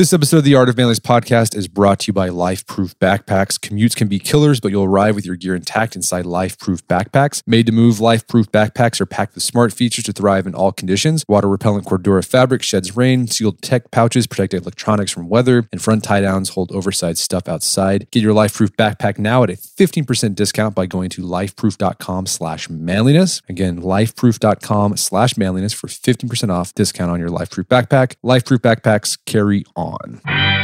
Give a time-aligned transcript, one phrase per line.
[0.00, 3.58] This episode of the Art of Manliness podcast is brought to you by Lifeproof Backpacks.
[3.58, 7.42] Commutes can be killers, but you'll arrive with your gear intact inside Lifeproof Backpacks.
[7.46, 11.22] Made to move, Lifeproof Backpacks are packed with smart features to thrive in all conditions.
[11.28, 16.02] Water repellent Cordura fabric sheds rain, sealed tech pouches protect electronics from weather, and front
[16.02, 18.10] tie downs hold oversized stuff outside.
[18.10, 23.42] Get your Lifeproof backpack now at a 15% discount by going to lifeproof.com slash manliness.
[23.50, 28.14] Again, lifeproof.com slash manliness for 15% off discount on your Lifeproof backpack.
[28.24, 30.59] Lifeproof backpacks carry on on.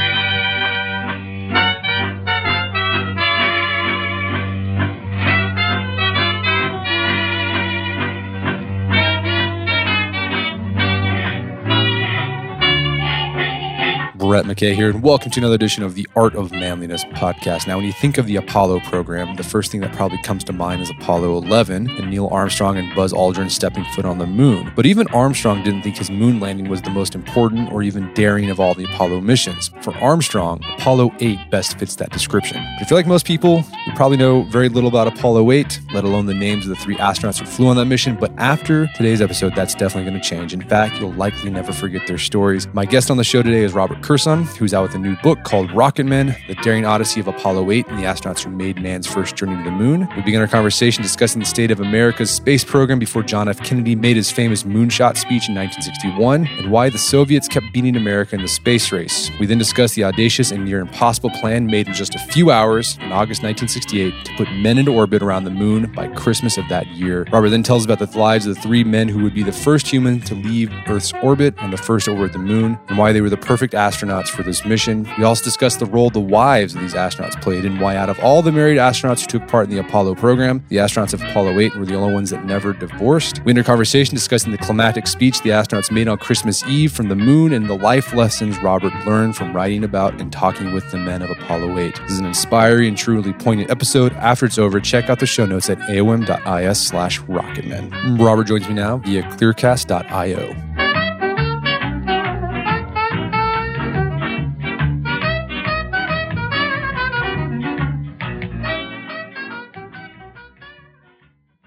[14.27, 17.69] Brett McKay here, and welcome to another edition of the Art of Manliness podcast.
[17.69, 20.53] Now, when you think of the Apollo program, the first thing that probably comes to
[20.53, 24.73] mind is Apollo 11 and Neil Armstrong and Buzz Aldrin stepping foot on the moon.
[24.75, 28.51] But even Armstrong didn't think his moon landing was the most important or even daring
[28.51, 29.71] of all the Apollo missions.
[29.81, 32.57] For Armstrong, Apollo 8 best fits that description.
[32.57, 36.03] But if you're like most people, you probably know very little about Apollo 8, let
[36.03, 38.17] alone the names of the three astronauts who flew on that mission.
[38.17, 40.53] But after today's episode, that's definitely going to change.
[40.53, 42.67] In fact, you'll likely never forget their stories.
[42.75, 45.45] My guest on the show today is Robert Kurson, who's out with a new book
[45.45, 49.07] called Rocket Men, The Daring Odyssey of Apollo 8 and the Astronauts Who Made Man's
[49.07, 50.09] First Journey to the Moon.
[50.17, 53.63] We begin our conversation discussing the state of America's space program before John F.
[53.63, 58.35] Kennedy made his famous moonshot speech in 1961 and why the Soviets kept beating America
[58.35, 59.31] in the space race.
[59.39, 62.97] We then discuss the audacious and near impossible plan made in just a few hours
[63.03, 66.87] in August 1968 to put men into orbit around the moon by Christmas of that
[66.87, 67.27] year.
[67.31, 69.87] Robert then tells about the lives of the three men who would be the first
[69.87, 73.21] human to leave Earth's orbit and the first over at the moon and why they
[73.21, 75.09] were the perfect astronauts for this mission.
[75.19, 78.19] We also discussed the role the wives of these astronauts played and why, out of
[78.21, 81.59] all the married astronauts who took part in the Apollo program, the astronauts of Apollo
[81.59, 83.43] 8 were the only ones that never divorced.
[83.45, 87.09] We ended our conversation discussing the climactic speech the astronauts made on Christmas Eve from
[87.09, 90.99] the moon and the life lessons Robert learned from writing about and talking with the
[90.99, 91.97] men of Apollo 8.
[92.03, 94.13] This is an inspiring and truly poignant episode.
[94.15, 98.19] After it's over, check out the show notes at aom.is slash rocketmen.
[98.19, 100.86] Robert joins me now via clearcast.io.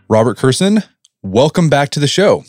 [0.09, 0.83] Robert Kurson,
[1.21, 2.43] welcome back to the show.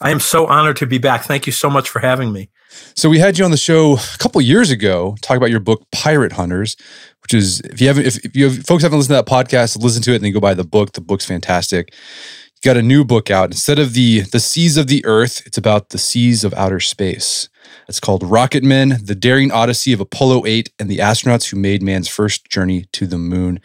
[0.00, 1.24] I am so honored to be back.
[1.24, 2.48] Thank you so much for having me.
[2.96, 5.84] So we had you on the show a couple years ago talk about your book
[5.92, 6.76] Pirate Hunters,
[7.22, 9.76] which is if you haven't if, if you have, folks haven't listened to that podcast,
[9.82, 10.92] listen to it and then go buy the book.
[10.92, 11.92] The book's fantastic.
[11.92, 13.50] You got a new book out.
[13.50, 17.50] Instead of the the seas of the earth, it's about the seas of outer space.
[17.86, 21.82] It's called Rocket Men: The Daring Odyssey of Apollo 8 and the Astronauts Who Made
[21.82, 23.60] Man's First Journey to the Moon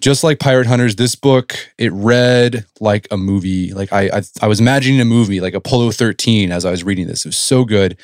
[0.00, 3.72] just like Pirate Hunters, this book it read like a movie.
[3.72, 7.06] Like I, I, I was imagining a movie, like Apollo 13, as I was reading
[7.06, 7.24] this.
[7.24, 7.96] It was so good.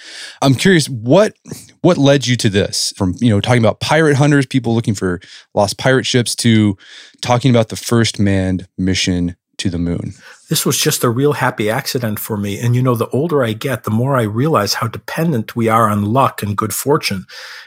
[0.43, 1.35] I'm curious what
[1.81, 2.93] what led you to this?
[2.97, 5.21] From you know talking about pirate hunters, people looking for
[5.55, 6.77] lost pirate ships, to
[7.23, 10.12] talking about the first manned mission to the moon.
[10.49, 12.59] This was just a real happy accident for me.
[12.59, 15.89] And you know, the older I get, the more I realize how dependent we are
[15.89, 17.25] on luck and good fortune.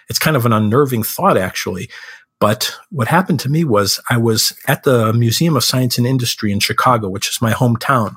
[0.08, 1.90] It's kind of an unnerving thought, actually.
[2.40, 6.52] But what happened to me was I was at the Museum of Science and Industry
[6.52, 8.16] in Chicago, which is my hometown.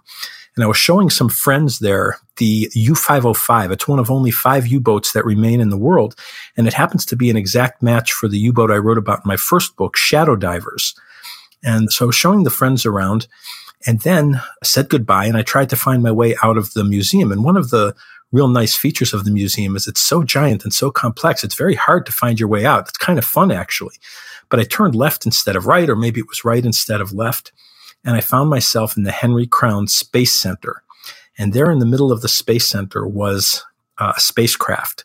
[0.55, 3.73] And I was showing some friends there the U 505.
[3.73, 6.15] It's one of only five U boats that remain in the world.
[6.57, 9.21] And it happens to be an exact match for the U boat I wrote about
[9.21, 10.95] in my first book, Shadow Divers.
[11.65, 13.27] And so I showing the friends around
[13.87, 15.27] and then said goodbye.
[15.27, 17.33] And I tried to find my way out of the museum.
[17.33, 17.95] And one of the
[18.33, 21.45] real nice features of the museum is it's so giant and so complex.
[21.45, 22.89] It's very hard to find your way out.
[22.89, 23.97] It's kind of fun actually.
[24.49, 27.53] But I turned left instead of right, or maybe it was right instead of left.
[28.05, 30.83] And I found myself in the Henry Crown Space Center.
[31.39, 33.65] And there in the middle of the Space Center was
[33.99, 35.05] uh, a spacecraft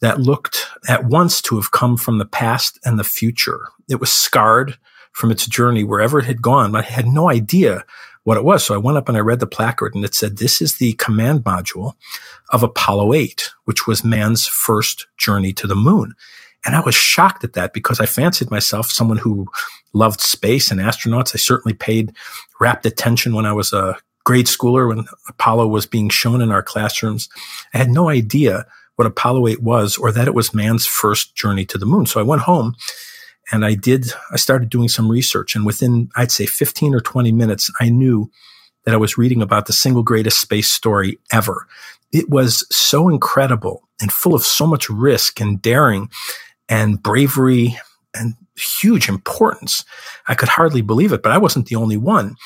[0.00, 3.60] that looked at once to have come from the past and the future.
[3.88, 4.76] It was scarred
[5.12, 7.84] from its journey wherever it had gone, but I had no idea
[8.24, 8.64] what it was.
[8.64, 10.92] So I went up and I read the placard and it said, this is the
[10.94, 11.94] command module
[12.50, 16.14] of Apollo 8, which was man's first journey to the moon.
[16.64, 19.48] And I was shocked at that because I fancied myself someone who
[19.92, 21.34] loved space and astronauts.
[21.34, 22.14] I certainly paid
[22.60, 26.62] rapt attention when I was a grade schooler when Apollo was being shown in our
[26.62, 27.28] classrooms.
[27.74, 31.64] I had no idea what Apollo 8 was or that it was man's first journey
[31.66, 32.06] to the moon.
[32.06, 32.76] So I went home
[33.50, 37.32] and I did, I started doing some research and within, I'd say 15 or 20
[37.32, 38.30] minutes, I knew
[38.84, 41.66] that I was reading about the single greatest space story ever.
[42.12, 46.10] It was so incredible and full of so much risk and daring
[46.68, 47.78] and bravery
[48.14, 49.84] and huge importance.
[50.28, 52.36] I could hardly believe it, but I wasn't the only one.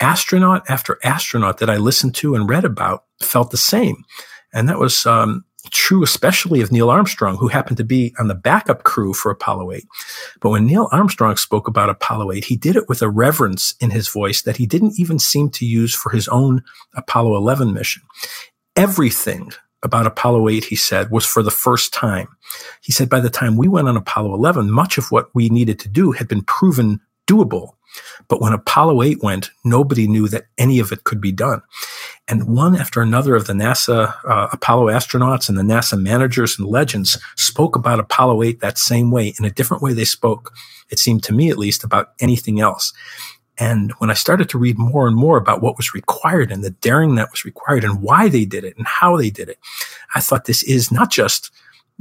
[0.00, 4.04] Astronaut after astronaut that I listened to and read about felt the same.
[4.52, 8.34] And that was um, true especially of Neil Armstrong, who happened to be on the
[8.34, 9.86] backup crew for Apollo 8.
[10.40, 13.90] But when Neil Armstrong spoke about Apollo 8, he did it with a reverence in
[13.90, 16.62] his voice that he didn't even seem to use for his own
[16.94, 18.02] Apollo 11 mission.
[18.76, 19.52] Everything
[19.82, 22.28] about Apollo 8, he said, was for the first time.
[22.82, 25.78] He said by the time we went on Apollo 11, much of what we needed
[25.80, 27.74] to do had been proven doable.
[28.28, 31.62] But when Apollo 8 went, nobody knew that any of it could be done.
[32.26, 36.66] And one after another of the NASA uh, Apollo astronauts and the NASA managers and
[36.66, 40.52] legends spoke about Apollo 8 that same way in a different way they spoke,
[40.90, 42.92] it seemed to me at least, about anything else.
[43.58, 46.70] And when I started to read more and more about what was required and the
[46.70, 49.58] daring that was required and why they did it and how they did it,
[50.14, 51.52] I thought this is not just,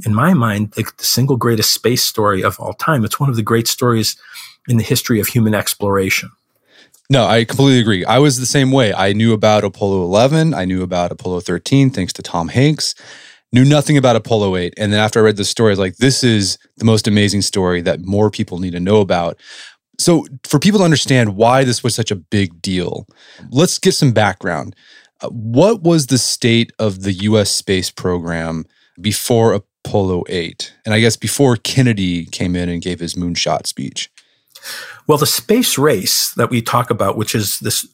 [0.06, 3.06] in my mind, the, the single greatest space story of all time.
[3.06, 4.16] It's one of the great stories
[4.68, 6.32] in the history of human exploration.
[7.10, 8.06] No, I completely agree.
[8.06, 8.94] I was the same way.
[8.94, 12.96] I knew about Apollo 11, I knew about Apollo 13 thanks to Tom Hanks.
[13.52, 14.74] Knew nothing about Apollo 8.
[14.78, 17.44] And then after I read the story, I was like, this is the most amazing
[17.44, 19.40] story that more people need to know about.
[20.00, 23.06] So, for people to understand why this was such a big deal,
[23.52, 24.76] let's get some background.
[25.22, 28.66] Uh, what was the state of the US space program
[29.00, 30.74] before Apollo 8?
[30.86, 34.10] And I guess before Kennedy came in and gave his moonshot speech?
[35.08, 37.86] Well, the space race that we talk about, which is this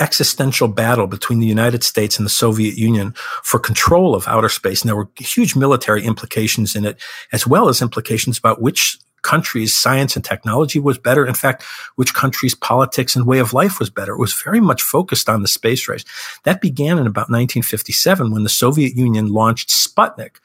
[0.00, 4.82] existential battle between the United States and the Soviet Union for control of outer space.
[4.82, 7.00] And there were huge military implications in it,
[7.32, 11.26] as well as implications about which countries' science and technology was better.
[11.26, 11.64] In fact,
[11.96, 14.12] which countries' politics and way of life was better.
[14.12, 16.04] It was very much focused on the space race.
[16.44, 20.36] That began in about 1957 when the Soviet Union launched Sputnik,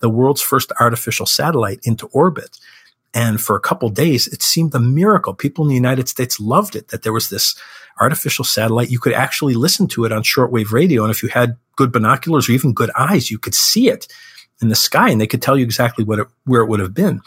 [0.00, 2.58] the world's first artificial satellite into orbit.
[3.14, 5.34] And for a couple days, it seemed a miracle.
[5.34, 7.56] People in the United States loved it that there was this
[8.00, 8.90] artificial satellite.
[8.90, 11.02] You could actually listen to it on shortwave radio.
[11.02, 14.06] And if you had good binoculars or even good eyes, you could see it
[14.60, 16.94] in the sky and they could tell you exactly what it, where it would have
[16.94, 17.20] been.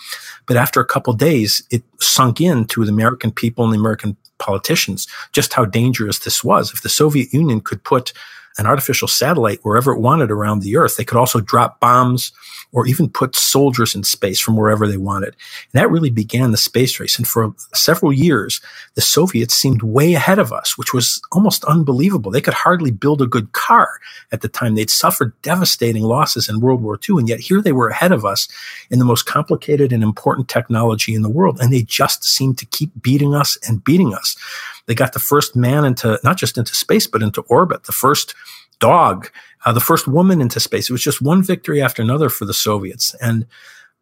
[0.45, 4.17] But after a couple days, it sunk in to the American people and the American
[4.38, 6.74] politicians just how dangerous this was.
[6.74, 8.13] If the Soviet Union could put
[8.57, 12.31] an artificial satellite wherever it wanted around the earth, they could also drop bombs
[12.74, 15.36] or even put soldiers in space from wherever they wanted.
[15.74, 17.18] And that really began the space race.
[17.18, 18.62] And for several years,
[18.95, 22.31] the Soviets seemed way ahead of us, which was almost unbelievable.
[22.31, 23.89] They could hardly build a good car
[24.31, 24.75] at the time.
[24.75, 27.18] They'd suffered devastating losses in World War II.
[27.18, 28.48] And yet here they were ahead of us
[28.89, 31.59] in the most complicated and important technology in the world.
[31.59, 34.38] And they just seemed to keep beating us and beating us.
[34.86, 37.83] They got the first man into, not just into space, but into orbit.
[37.83, 38.33] The first
[38.81, 39.30] dog,
[39.66, 40.89] uh, the first woman into space.
[40.89, 43.16] It was just one victory after another for the Soviets.
[43.22, 43.45] And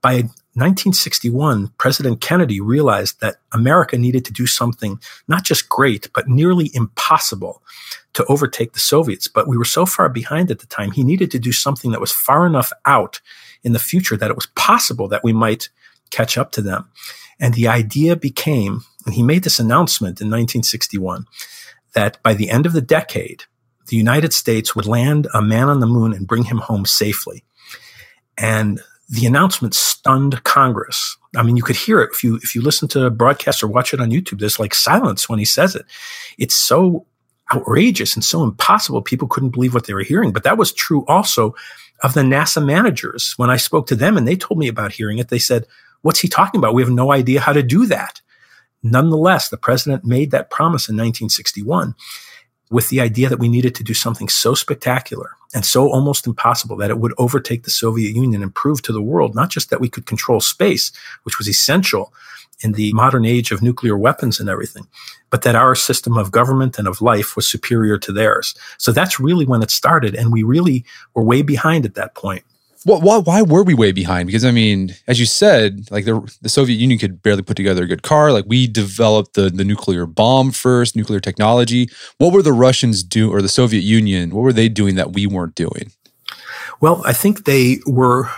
[0.01, 0.23] by
[0.55, 6.71] 1961, President Kennedy realized that America needed to do something not just great, but nearly
[6.73, 7.61] impossible
[8.13, 9.27] to overtake the Soviets.
[9.27, 12.01] But we were so far behind at the time, he needed to do something that
[12.01, 13.21] was far enough out
[13.63, 15.69] in the future that it was possible that we might
[16.09, 16.89] catch up to them.
[17.39, 21.25] And the idea became, and he made this announcement in 1961,
[21.93, 23.43] that by the end of the decade,
[23.89, 27.43] the United States would land a man on the moon and bring him home safely.
[28.37, 31.17] And the announcement stunned Congress.
[31.35, 33.67] I mean, you could hear it if you if you listen to a broadcast or
[33.67, 34.39] watch it on YouTube.
[34.39, 35.85] There's like silence when he says it.
[36.37, 37.05] It's so
[37.53, 39.01] outrageous and so impossible.
[39.01, 40.31] People couldn't believe what they were hearing.
[40.31, 41.55] But that was true also
[42.03, 43.33] of the NASA managers.
[43.37, 45.65] When I spoke to them and they told me about hearing it, they said,
[46.01, 46.75] "What's he talking about?
[46.75, 48.21] We have no idea how to do that."
[48.83, 51.95] Nonetheless, the president made that promise in 1961
[52.69, 56.75] with the idea that we needed to do something so spectacular and so almost impossible
[56.77, 59.81] that it would overtake the Soviet Union and prove to the world not just that
[59.81, 60.91] we could control space,
[61.23, 62.13] which was essential
[62.61, 64.87] in the modern age of nuclear weapons and everything,
[65.29, 68.53] but that our system of government and of life was superior to theirs.
[68.77, 70.13] So that's really when it started.
[70.13, 72.43] And we really were way behind at that point
[72.85, 74.27] why, why were we way behind?
[74.27, 77.83] Because I mean, as you said, like the, the Soviet Union could barely put together
[77.83, 78.31] a good car.
[78.31, 81.89] Like we developed the, the nuclear bomb first, nuclear technology.
[82.17, 84.33] What were the Russians do or the Soviet Union?
[84.33, 85.91] What were they doing that we weren't doing?
[86.79, 88.29] Well, I think they were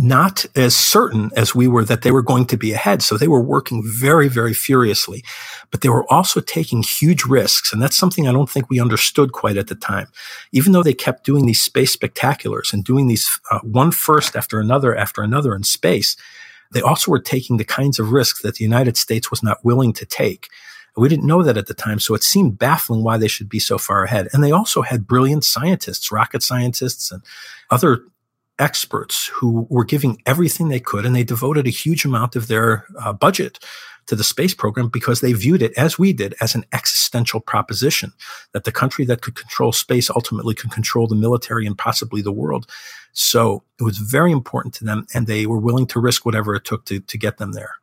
[0.00, 3.02] not as certain as we were that they were going to be ahead.
[3.02, 5.22] So they were working very, very furiously,
[5.70, 7.72] but they were also taking huge risks.
[7.72, 10.06] And that's something I don't think we understood quite at the time.
[10.52, 14.58] Even though they kept doing these space spectaculars and doing these uh, one first after
[14.58, 16.16] another after another in space,
[16.72, 19.92] they also were taking the kinds of risks that the United States was not willing
[19.92, 20.48] to take.
[20.96, 23.60] We didn't know that at the time, so it seemed baffling why they should be
[23.60, 24.28] so far ahead.
[24.32, 27.22] And they also had brilliant scientists, rocket scientists, and
[27.70, 28.02] other
[28.60, 32.86] experts who were giving everything they could and they devoted a huge amount of their
[33.00, 33.58] uh, budget
[34.06, 38.12] to the space program because they viewed it, as we did, as an existential proposition
[38.52, 42.32] that the country that could control space ultimately could control the military and possibly the
[42.32, 42.68] world.
[43.12, 46.64] So it was very important to them, and they were willing to risk whatever it
[46.64, 47.76] took to, to get them there.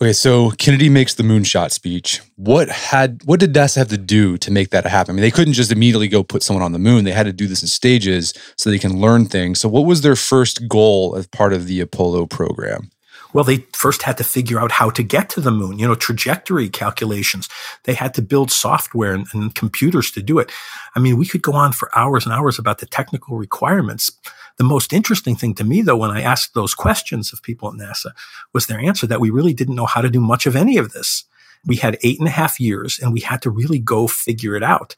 [0.00, 2.20] Okay, so Kennedy makes the moonshot speech.
[2.36, 5.12] What had what did NASA have to do to make that happen?
[5.12, 7.04] I mean, they couldn't just immediately go put someone on the moon.
[7.04, 9.60] They had to do this in stages so they can learn things.
[9.60, 12.90] So what was their first goal as part of the Apollo program?
[13.34, 15.96] Well, they first had to figure out how to get to the moon, you know,
[15.96, 17.48] trajectory calculations.
[17.82, 20.52] They had to build software and, and computers to do it.
[20.94, 24.12] I mean, we could go on for hours and hours about the technical requirements.
[24.56, 27.74] The most interesting thing to me, though, when I asked those questions of people at
[27.74, 28.12] NASA
[28.52, 30.92] was their answer that we really didn't know how to do much of any of
[30.92, 31.24] this.
[31.66, 34.62] We had eight and a half years and we had to really go figure it
[34.62, 34.94] out.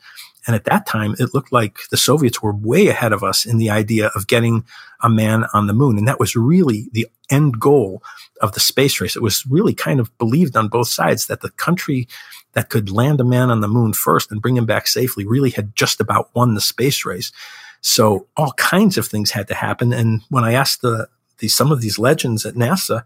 [0.47, 3.59] And at that time, it looked like the Soviets were way ahead of us in
[3.59, 4.65] the idea of getting
[5.03, 5.99] a man on the moon.
[5.99, 8.03] And that was really the end goal
[8.41, 9.17] of the space race.
[9.17, 12.07] It was really kind of believed on both sides that the country
[12.53, 15.51] that could land a man on the moon first and bring him back safely really
[15.51, 17.33] had just about won the space race.
[17.81, 19.93] So all kinds of things had to happen.
[19.93, 23.05] And when I asked the, the some of these legends at NASA,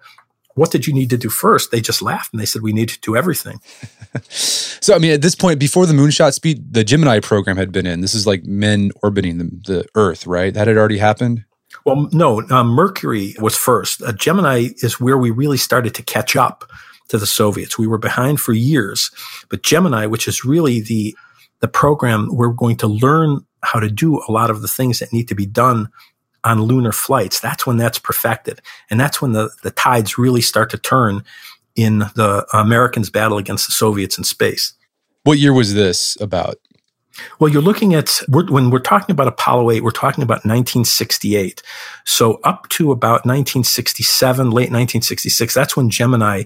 [0.55, 1.71] what did you need to do first?
[1.71, 3.61] They just laughed and they said, we need to do everything.
[4.29, 7.87] so, I mean, at this point, before the moonshot speed, the Gemini program had been
[7.87, 8.01] in.
[8.01, 10.53] This is like men orbiting the, the Earth, right?
[10.53, 11.45] That had already happened?
[11.87, 14.03] Well, no, uh, Mercury was first.
[14.03, 16.69] Uh, Gemini is where we really started to catch up
[17.09, 17.79] to the Soviets.
[17.79, 19.11] We were behind for years,
[19.49, 21.17] but Gemini, which is really the
[21.61, 25.13] the program we're going to learn how to do a lot of the things that
[25.13, 25.89] need to be done
[26.45, 27.41] on lunar flights.
[27.41, 28.61] That's when that's perfected.
[28.91, 31.23] And that's when the, the tides really start to turn
[31.77, 34.73] in the Americans' battle against the Soviets in space.
[35.25, 36.57] What year was this about?
[37.39, 41.63] Well, you're looking at we're, when we're talking about Apollo 8, we're talking about 1968.
[42.05, 46.45] So up to about 1967, late 1966, that's when Gemini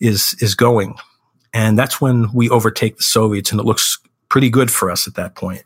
[0.00, 0.96] is is going,
[1.54, 3.98] and that's when we overtake the Soviets, and it looks
[4.36, 5.64] pretty good for us at that point.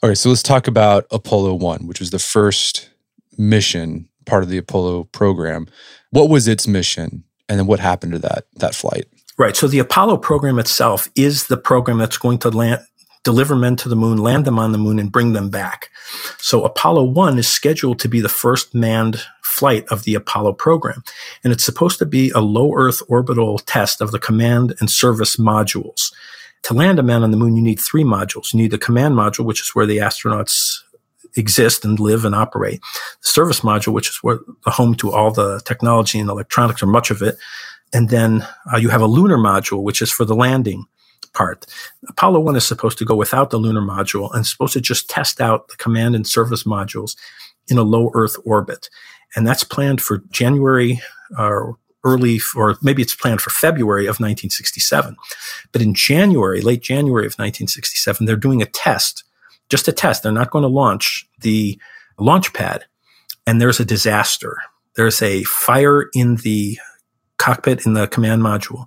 [0.00, 2.88] All right, so let's talk about Apollo 1, which was the first
[3.36, 5.66] mission, part of the Apollo program.
[6.10, 7.24] What was its mission?
[7.48, 9.08] And then what happened to that that flight?
[9.38, 9.56] Right.
[9.56, 12.86] So the Apollo program itself is the program that's going to land
[13.24, 15.90] deliver men to the moon, land them on the moon, and bring them back.
[16.38, 21.02] So Apollo 1 is scheduled to be the first manned flight of the Apollo program.
[21.42, 25.38] And it's supposed to be a low Earth orbital test of the command and service
[25.38, 26.12] modules.
[26.64, 28.52] To land a man on the moon, you need three modules.
[28.52, 30.78] You need the command module, which is where the astronauts
[31.36, 32.80] exist and live and operate.
[33.22, 36.86] The service module, which is where the home to all the technology and electronics or
[36.86, 37.36] much of it.
[37.92, 40.84] And then uh, you have a lunar module, which is for the landing
[41.34, 41.66] part.
[42.08, 45.40] Apollo 1 is supposed to go without the lunar module and supposed to just test
[45.40, 47.16] out the command and service modules
[47.68, 48.88] in a low Earth orbit.
[49.34, 51.00] And that's planned for January
[51.38, 51.72] or uh,
[52.04, 55.16] early, or maybe it's planned for February of 1967.
[55.70, 59.24] But in January, late January of 1967, they're doing a test
[59.72, 60.22] just a test.
[60.22, 61.80] They're not going to launch the
[62.18, 62.84] launch pad.
[63.46, 64.58] And there's a disaster.
[64.96, 66.78] There's a fire in the
[67.38, 68.86] cockpit in the command module.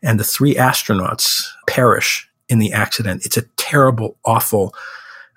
[0.00, 3.26] And the three astronauts perish in the accident.
[3.26, 4.74] It's a terrible, awful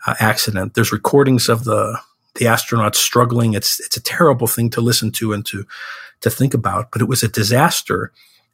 [0.06, 0.76] uh, accident.
[0.76, 2.00] There's recordings of the
[2.36, 3.56] the astronauts struggling.
[3.56, 5.66] It's it's a terrible thing to listen to and to
[6.22, 6.92] to think about.
[6.92, 8.12] But it was a disaster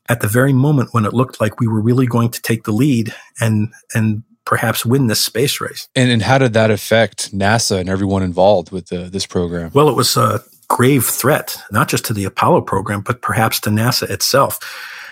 [0.09, 2.71] at the very moment when it looked like we were really going to take the
[2.71, 5.87] lead and and perhaps win this space race.
[5.95, 9.71] And, and how did that affect NASA and everyone involved with the, this program?
[9.73, 13.69] Well, it was a grave threat, not just to the Apollo program, but perhaps to
[13.69, 14.59] NASA itself.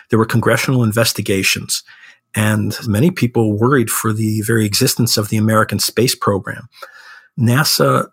[0.09, 1.83] There were congressional investigations,
[2.35, 6.67] and many people worried for the very existence of the American space program.
[7.39, 8.09] NASA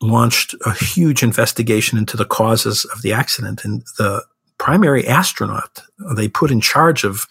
[0.00, 4.24] launched a huge investigation into the causes of the accident, and the
[4.58, 5.80] primary astronaut
[6.14, 7.26] they put in charge of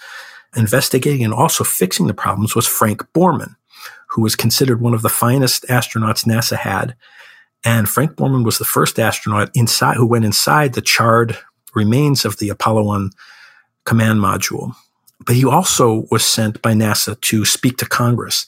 [0.55, 3.55] investigating and also fixing the problems was Frank Borman,
[4.09, 6.95] who was considered one of the finest astronauts NASA had.
[7.63, 11.37] And Frank Borman was the first astronaut inside who went inside the charred
[11.75, 13.11] remains of the Apollo 1
[13.83, 14.73] command module.
[15.25, 18.45] But he also was sent by NASA to speak to Congress.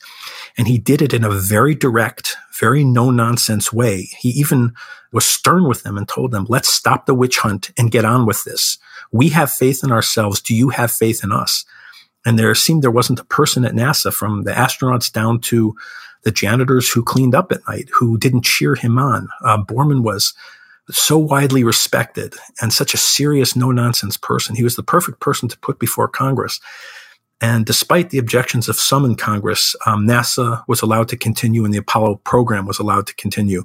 [0.58, 4.10] And he did it in a very direct, very no nonsense way.
[4.20, 4.74] He even
[5.12, 8.26] was stern with them and told them, let's stop the witch hunt and get on
[8.26, 8.78] with this.
[9.12, 10.42] We have faith in ourselves.
[10.42, 11.66] Do you have faith in us?
[12.26, 15.76] And there seemed there wasn't a person at NASA from the astronauts down to
[16.24, 19.30] the janitors who cleaned up at night who didn't cheer him on.
[19.44, 20.34] Uh, Borman was
[20.92, 24.56] so widely respected and such a serious, no nonsense person.
[24.56, 26.60] He was the perfect person to put before Congress.
[27.42, 31.74] And despite the objections of some in Congress, um, NASA was allowed to continue and
[31.74, 33.64] the Apollo program was allowed to continue.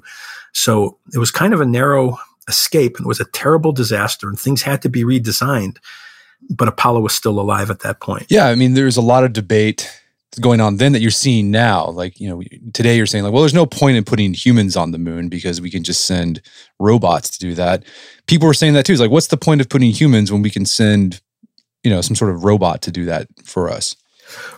[0.53, 2.17] So it was kind of a narrow
[2.47, 5.77] escape and it was a terrible disaster and things had to be redesigned.
[6.49, 8.27] but Apollo was still alive at that point.
[8.29, 9.91] Yeah, I mean, there's a lot of debate
[10.39, 11.87] going on then that you're seeing now.
[11.89, 12.41] Like, you know,
[12.73, 15.61] today you're saying like, well, there's no point in putting humans on the moon because
[15.61, 16.41] we can just send
[16.79, 17.83] robots to do that.
[18.27, 18.93] People were saying that too.
[18.93, 21.21] It's like, what's the point of putting humans when we can send,
[21.83, 23.95] you know, some sort of robot to do that for us?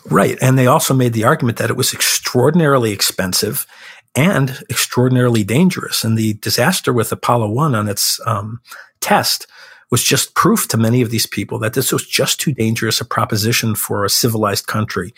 [0.10, 0.38] Right.
[0.42, 3.68] And they also made the argument that it was extraordinarily expensive
[4.16, 6.04] and extraordinarily dangerous.
[6.04, 8.62] And the disaster with Apollo 1 on its um,
[9.02, 9.48] test
[9.90, 13.06] was just proof to many of these people that this was just too dangerous a
[13.06, 15.14] proposition for a civilized country.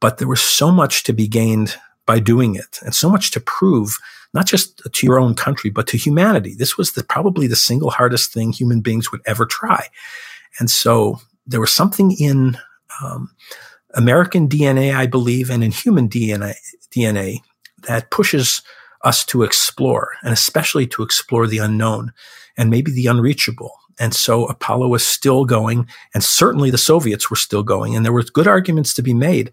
[0.00, 1.76] But there was so much to be gained
[2.06, 3.96] by doing it and so much to prove,
[4.34, 6.54] not just to your own country, but to humanity.
[6.54, 9.88] This was the, probably the single hardest thing human beings would ever try.
[10.58, 12.58] And so there was something in
[13.02, 13.30] um,
[13.94, 16.54] American DNA, I believe, and in human DNA,
[16.90, 17.38] DNA
[17.86, 18.62] that pushes
[19.02, 22.12] us to explore and especially to explore the unknown
[22.56, 23.72] and maybe the unreachable.
[23.98, 27.94] And so Apollo was still going, and certainly the Soviets were still going.
[27.94, 29.52] And there were good arguments to be made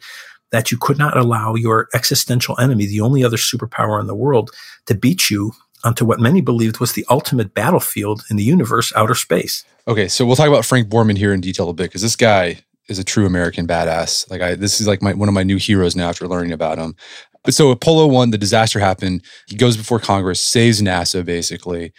[0.52, 4.52] that you could not allow your existential enemy, the only other superpower in the world,
[4.86, 5.52] to beat you
[5.84, 9.64] onto what many believed was the ultimate battlefield in the universe, outer space.
[9.88, 12.60] Okay, so we'll talk about Frank Borman here in detail a bit because this guy
[12.90, 14.30] is a true American badass.
[14.30, 16.78] Like I, this is like my one of my new heroes now after learning about
[16.78, 16.96] him.
[17.44, 19.24] But so Apollo one, the disaster happened.
[19.48, 21.94] He goes before Congress, saves NASA basically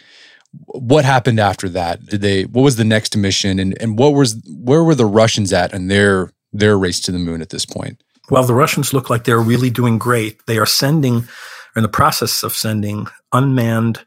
[0.51, 2.05] what happened after that?
[2.05, 2.43] Did they?
[2.45, 5.87] What was the next mission, and and what was where were the Russians at in
[5.87, 8.01] their their race to the moon at this point?
[8.29, 10.45] Well, the Russians look like they're really doing great.
[10.45, 11.27] They are sending,
[11.75, 14.05] in the process of sending, unmanned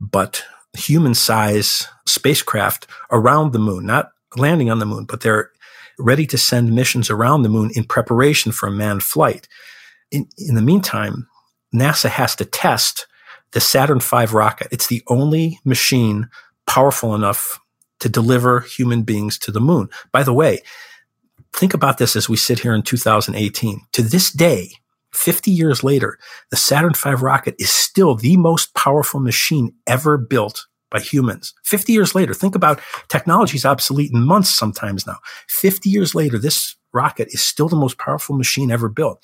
[0.00, 5.50] but human size spacecraft around the moon, not landing on the moon, but they're
[5.98, 9.48] ready to send missions around the moon in preparation for a manned flight.
[10.10, 11.26] In, in the meantime,
[11.74, 13.06] NASA has to test
[13.52, 14.68] the Saturn V rocket.
[14.70, 16.28] It's the only machine
[16.66, 17.58] powerful enough
[18.00, 19.88] to deliver human beings to the moon.
[20.12, 20.62] By the way,
[21.52, 23.80] think about this as we sit here in 2018.
[23.92, 24.70] To this day,
[25.12, 26.18] 50 years later,
[26.50, 31.54] the Saturn V rocket is still the most powerful machine ever built by humans.
[31.64, 35.16] 50 years later, think about technology is obsolete in months sometimes now.
[35.48, 39.22] 50 years later, this rocket is still the most powerful machine ever built.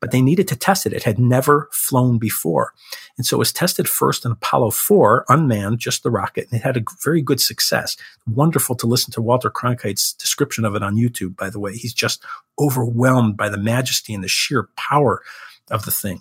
[0.00, 0.92] But they needed to test it.
[0.92, 2.72] It had never flown before.
[3.16, 6.64] And so it was tested first in Apollo 4, unmanned, just the rocket, and it
[6.64, 7.96] had a very good success.
[8.26, 11.74] Wonderful to listen to Walter Cronkite's description of it on YouTube, by the way.
[11.74, 12.24] He's just
[12.58, 15.22] overwhelmed by the majesty and the sheer power
[15.70, 16.20] of the thing.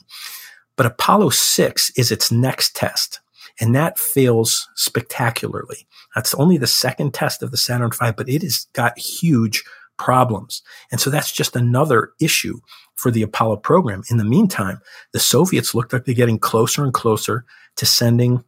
[0.75, 3.19] But Apollo 6 is its next test,
[3.60, 5.88] and that fails spectacularly.
[6.15, 9.63] That's only the second test of the Saturn V, but it has got huge
[10.00, 10.64] problems.
[10.92, 12.60] And so that's just another issue
[12.96, 14.02] for the Apollo program.
[14.10, 14.82] In the meantime,
[15.12, 18.44] the Soviets looked like they're getting closer and closer to sending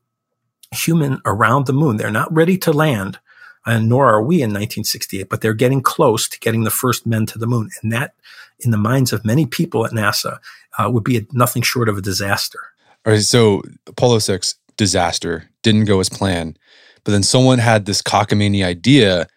[0.74, 1.98] human around the moon.
[1.98, 3.20] They're not ready to land,
[3.66, 7.26] and nor are we in 1968, but they're getting close to getting the first men
[7.28, 7.70] to the moon.
[7.84, 8.16] And that,
[8.60, 10.40] in the minds of many people at NASA,
[10.78, 12.60] uh, would be a, nothing short of a disaster.
[13.06, 16.58] All right, so Apollo 6, disaster, didn't go as planned.
[17.04, 19.28] But then someone had this cockamamie idea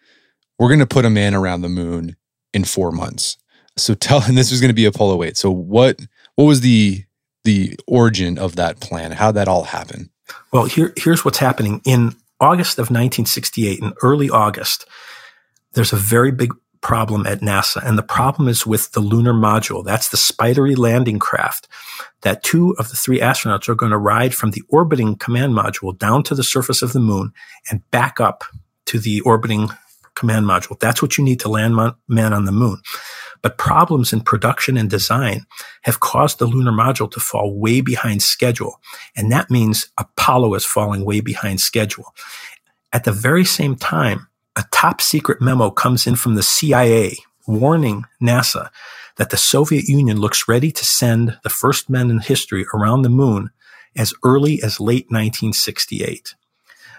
[0.58, 2.16] we're going to put a man around the moon
[2.52, 3.36] in four months.
[3.76, 5.36] So tell, and this was going to be Apollo 8.
[5.36, 6.00] So what,
[6.36, 7.04] what was the,
[7.44, 9.12] the origin of that plan?
[9.12, 10.10] How that all happen?
[10.52, 11.80] Well, here, here's what's happening.
[11.84, 14.86] In August of 1968, in early August,
[15.72, 16.52] there's a very big
[16.84, 17.82] problem at NASA.
[17.84, 19.82] And the problem is with the lunar module.
[19.82, 21.66] That's the spidery landing craft
[22.20, 25.98] that two of the three astronauts are going to ride from the orbiting command module
[25.98, 27.32] down to the surface of the moon
[27.70, 28.44] and back up
[28.86, 29.70] to the orbiting
[30.14, 30.78] command module.
[30.78, 31.76] That's what you need to land
[32.08, 32.80] man on the moon.
[33.42, 35.44] But problems in production and design
[35.82, 38.80] have caused the lunar module to fall way behind schedule.
[39.16, 42.14] And that means Apollo is falling way behind schedule.
[42.92, 48.04] At the very same time, a top secret memo comes in from the CIA warning
[48.22, 48.70] NASA
[49.16, 53.08] that the Soviet Union looks ready to send the first men in history around the
[53.08, 53.50] moon
[53.96, 56.34] as early as late 1968.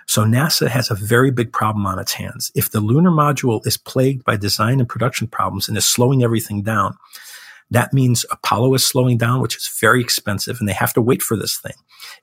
[0.07, 2.51] So NASA has a very big problem on its hands.
[2.55, 6.61] If the lunar module is plagued by design and production problems and is slowing everything
[6.61, 6.95] down,
[7.71, 11.23] that means Apollo is slowing down, which is very expensive, and they have to wait
[11.23, 11.73] for this thing.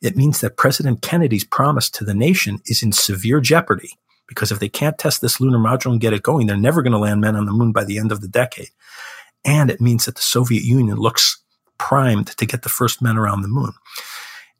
[0.00, 3.90] It means that President Kennedy's promise to the nation is in severe jeopardy
[4.28, 6.92] because if they can't test this lunar module and get it going, they're never going
[6.92, 8.70] to land men on the moon by the end of the decade.
[9.44, 11.42] And it means that the Soviet Union looks
[11.78, 13.72] primed to get the first men around the moon.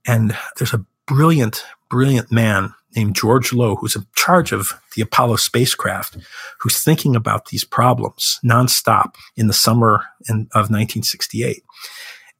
[0.05, 5.37] And there's a brilliant, brilliant man named George Low, who's in charge of the Apollo
[5.37, 6.17] spacecraft,
[6.61, 11.63] who's thinking about these problems nonstop in the summer in, of 1968.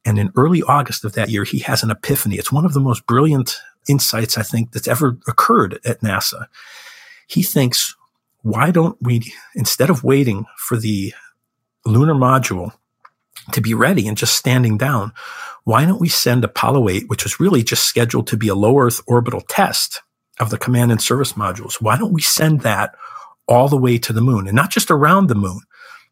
[0.05, 2.37] And in early August of that year, he has an epiphany.
[2.37, 3.59] It's one of the most brilliant
[3.89, 6.47] insights I think that's ever occurred at NASA.
[7.27, 7.95] He thinks
[8.43, 11.15] why don't we, instead of waiting for the
[11.85, 12.73] lunar module
[13.53, 15.13] to be ready and just standing down,
[15.65, 18.79] why don't we send Apollo 8, which was really just scheduled to be a low
[18.79, 20.03] Earth orbital test
[20.41, 21.75] of the command and service modules?
[21.81, 22.95] Why don't we send that
[23.47, 25.61] all the way to the moon and not just around the moon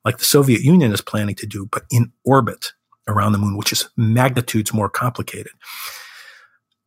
[0.04, 2.72] like the Soviet Union is planning to do, but in orbit
[3.08, 5.52] around the moon, which is magnitudes more complicated.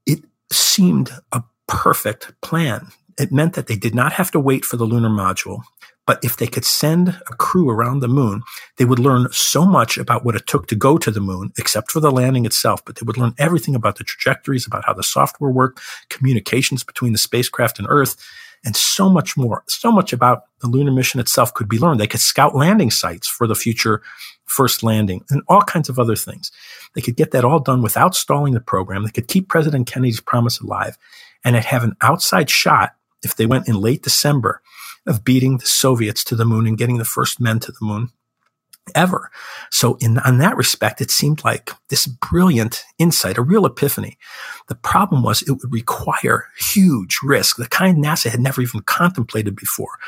[0.05, 2.87] It seemed a perfect plan.
[3.19, 5.63] It meant that they did not have to wait for the lunar module.
[6.05, 8.43] But if they could send a crew around the moon,
[8.77, 11.91] they would learn so much about what it took to go to the moon, except
[11.91, 12.83] for the landing itself.
[12.83, 17.13] But they would learn everything about the trajectories, about how the software worked, communications between
[17.13, 18.17] the spacecraft and Earth,
[18.65, 19.63] and so much more.
[19.67, 21.99] So much about the lunar mission itself could be learned.
[21.99, 24.01] They could scout landing sites for the future
[24.45, 26.51] first landing and all kinds of other things.
[26.95, 29.03] They could get that all done without stalling the program.
[29.03, 30.97] They could keep President Kennedy's promise alive
[31.43, 34.61] and have an outside shot if they went in late December
[35.05, 38.09] of beating the Soviets to the moon and getting the first men to the moon
[38.95, 39.31] ever.
[39.71, 44.17] So in that respect, it seemed like this brilliant insight, a real epiphany.
[44.67, 49.55] The problem was it would require huge risk, the kind NASA had never even contemplated
[49.55, 49.99] before.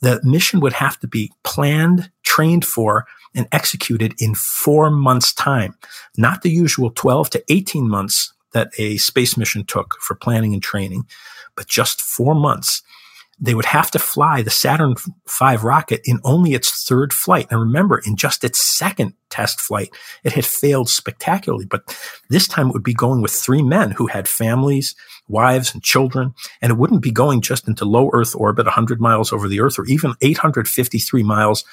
[0.00, 5.74] The mission would have to be planned, trained for, and executed in four months time,
[6.18, 10.62] not the usual 12 to 18 months that a space mission took for planning and
[10.62, 11.06] training,
[11.56, 12.82] but just four months
[13.42, 17.48] they would have to fly the Saturn V rocket in only its third flight.
[17.50, 19.90] And remember, in just its second test flight,
[20.22, 21.66] it had failed spectacularly.
[21.66, 21.98] But
[22.30, 24.94] this time it would be going with three men who had families,
[25.26, 26.34] wives, and children.
[26.62, 29.76] And it wouldn't be going just into low Earth orbit, 100 miles over the Earth,
[29.76, 31.64] or even 853 miles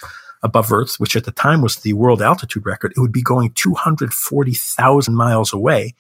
[0.42, 2.94] above Earth, which at the time was the world altitude record.
[2.98, 5.94] It would be going 240,000 miles away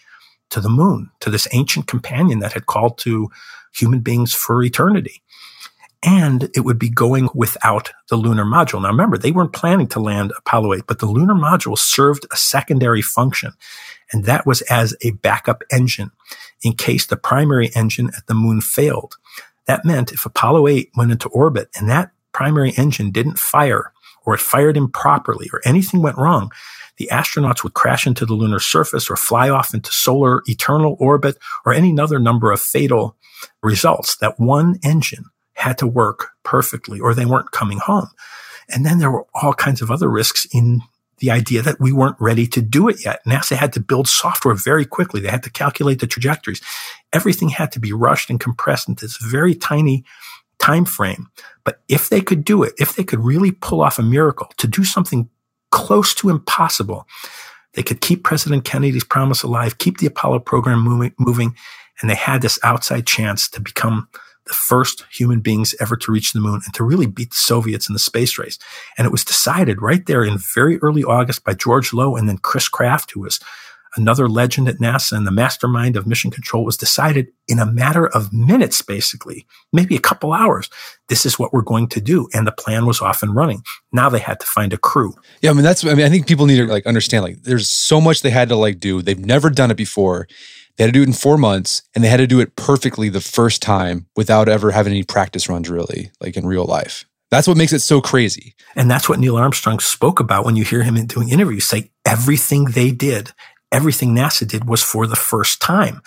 [0.49, 3.29] to the moon, to this ancient companion that had called to
[3.71, 5.21] human beings for eternity
[6.03, 8.81] and it would be going without the lunar module.
[8.81, 12.37] Now remember, they weren't planning to land Apollo 8, but the lunar module served a
[12.37, 13.53] secondary function,
[14.11, 16.11] and that was as a backup engine
[16.63, 19.17] in case the primary engine at the moon failed.
[19.65, 23.91] That meant if Apollo 8 went into orbit and that primary engine didn't fire,
[24.25, 26.51] or it fired improperly, or anything went wrong,
[26.97, 31.37] the astronauts would crash into the lunar surface or fly off into solar eternal orbit
[31.65, 33.15] or any other number of fatal
[33.63, 34.17] results.
[34.17, 35.25] That one engine
[35.59, 38.09] had to work perfectly or they weren't coming home.
[38.69, 40.81] And then there were all kinds of other risks in
[41.19, 43.19] the idea that we weren't ready to do it yet.
[43.25, 45.19] NASA had to build software very quickly.
[45.19, 46.61] They had to calculate the trajectories.
[47.11, 50.05] Everything had to be rushed and compressed into this very tiny
[50.59, 51.27] time frame.
[51.65, 54.67] But if they could do it, if they could really pull off a miracle to
[54.67, 55.29] do something
[55.71, 57.05] close to impossible,
[57.73, 61.55] they could keep President Kennedy's promise alive, keep the Apollo program moving, moving
[62.01, 64.07] and they had this outside chance to become
[64.49, 67.87] the first human beings ever to reach the moon and to really beat the Soviets
[67.87, 68.59] in the space race.
[68.97, 72.39] And it was decided right there in very early August by George Low and then
[72.39, 73.39] Chris Kraft, who was
[73.95, 78.07] another legend at NASA and the mastermind of mission control was decided in a matter
[78.07, 80.69] of minutes, basically, maybe a couple hours.
[81.07, 82.27] This is what we're going to do.
[82.33, 83.63] And the plan was off and running.
[83.91, 85.15] Now they had to find a crew.
[85.41, 85.49] Yeah.
[85.49, 87.99] I mean, that's, I mean, I think people need to like understand, like, there's so
[87.99, 89.01] much they had to like do.
[89.01, 90.27] They've never done it before.
[90.79, 93.09] They had to do it in four months and they had to do it perfectly
[93.09, 97.03] the first time without ever having any practice runs, really, like in real life.
[97.29, 98.55] That's what makes it so crazy.
[98.77, 102.63] And that's what Neil Armstrong spoke about when you hear him doing interviews say everything
[102.63, 103.33] they did,
[103.73, 106.01] everything NASA did was for the first time.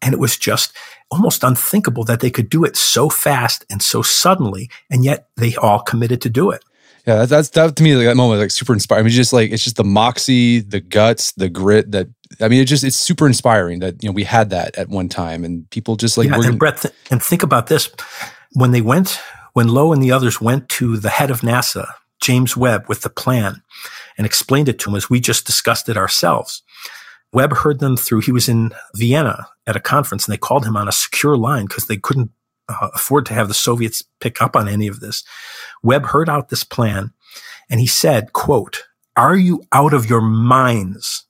[0.00, 0.72] And it was just
[1.10, 4.70] almost unthinkable that they could do it so fast and so suddenly.
[4.88, 6.62] And yet they all committed to do it.
[7.08, 9.02] Yeah, that's that to me like that moment was like super inspiring.
[9.02, 12.06] I mean, just like it's just the moxie, the guts, the grit that
[12.40, 15.08] I mean, it just it's super inspiring that you know we had that at one
[15.08, 17.90] time, and people just like yeah, and Brett, th- and think about this:
[18.52, 19.20] when they went,
[19.52, 21.86] when Low and the others went to the head of NASA,
[22.20, 23.62] James Webb, with the plan,
[24.16, 26.62] and explained it to him as we just discussed it ourselves.
[27.32, 28.20] Webb heard them through.
[28.20, 31.66] He was in Vienna at a conference, and they called him on a secure line
[31.66, 32.30] because they couldn't
[32.68, 35.24] uh, afford to have the Soviets pick up on any of this.
[35.82, 37.12] Webb heard out this plan,
[37.70, 38.84] and he said, "quote
[39.16, 41.26] Are you out of your minds?"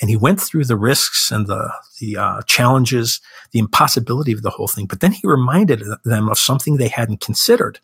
[0.00, 3.20] And he went through the risks and the, the uh, challenges,
[3.52, 4.86] the impossibility of the whole thing.
[4.86, 7.80] But then he reminded them of something they hadn't considered.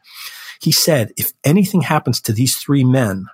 [0.60, 3.26] He said, if anything happens to these three men,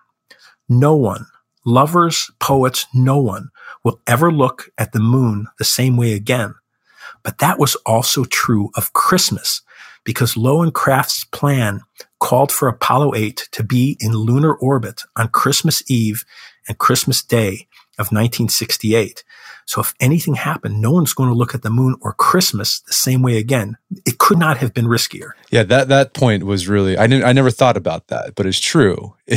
[0.68, 1.26] no one,
[1.64, 3.50] lovers, poets, no one
[3.84, 6.54] will ever look at the moon the same way again.
[7.22, 9.62] But that was also true of Christmas
[10.04, 11.82] because Low and Kraft's plan
[12.18, 16.24] called for Apollo 8 to be in lunar orbit on Christmas Eve
[16.68, 17.68] and Christmas Day
[18.02, 19.24] of 1968.
[19.66, 22.92] So if anything happened, no one's going to look at the moon or Christmas the
[22.92, 23.76] same way again.
[24.04, 25.30] It could not have been riskier.
[25.50, 28.60] Yeah, that that point was really I didn't I never thought about that, but it's
[28.60, 29.14] true.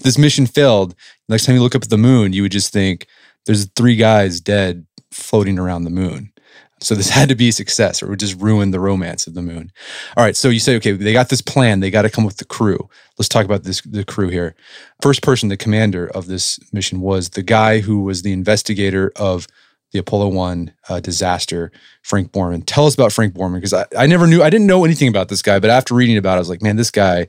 [0.00, 0.94] This mission failed,
[1.28, 3.06] next time you look up at the moon, you would just think
[3.46, 6.32] there's three guys dead floating around the moon.
[6.80, 9.34] So this had to be a success or it would just ruin the romance of
[9.34, 9.72] the moon.
[10.16, 10.36] All right.
[10.36, 11.80] So you say, okay, they got this plan.
[11.80, 12.88] They got to come with the crew.
[13.18, 14.54] Let's talk about this, the crew here.
[15.02, 19.46] First person, the commander of this mission was the guy who was the investigator of
[19.92, 22.62] the Apollo 1 uh, disaster, Frank Borman.
[22.66, 25.28] Tell us about Frank Borman because I, I never knew, I didn't know anything about
[25.28, 27.28] this guy, but after reading about it, I was like, man, this guy,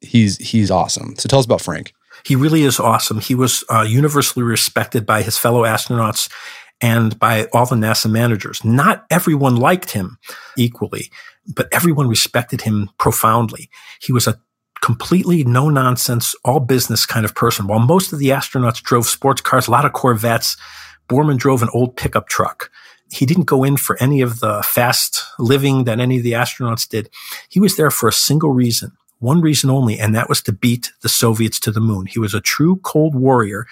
[0.00, 1.14] he's, he's awesome.
[1.16, 1.92] So tell us about Frank.
[2.24, 3.20] He really is awesome.
[3.20, 6.28] He was uh, universally respected by his fellow astronauts
[6.82, 8.64] and by all the NASA managers.
[8.64, 10.18] Not everyone liked him
[10.58, 11.10] equally,
[11.46, 13.70] but everyone respected him profoundly.
[14.00, 14.40] He was a
[14.82, 17.68] completely no nonsense, all business kind of person.
[17.68, 20.56] While most of the astronauts drove sports cars, a lot of Corvettes,
[21.08, 22.70] Borman drove an old pickup truck.
[23.10, 26.88] He didn't go in for any of the fast living that any of the astronauts
[26.88, 27.10] did.
[27.48, 30.92] He was there for a single reason one reason only, and that was to beat
[31.02, 32.06] the Soviets to the moon.
[32.06, 33.66] He was a true Cold Warrior,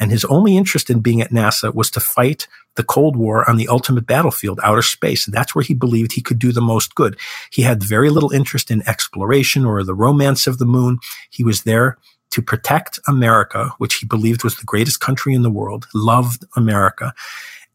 [0.00, 3.56] and his only interest in being at NASA was to fight the Cold War on
[3.56, 5.26] the ultimate battlefield, outer space.
[5.26, 7.16] And that's where he believed he could do the most good.
[7.50, 10.98] He had very little interest in exploration or the romance of the moon.
[11.30, 11.96] He was there
[12.30, 17.14] to protect America, which he believed was the greatest country in the world, loved America,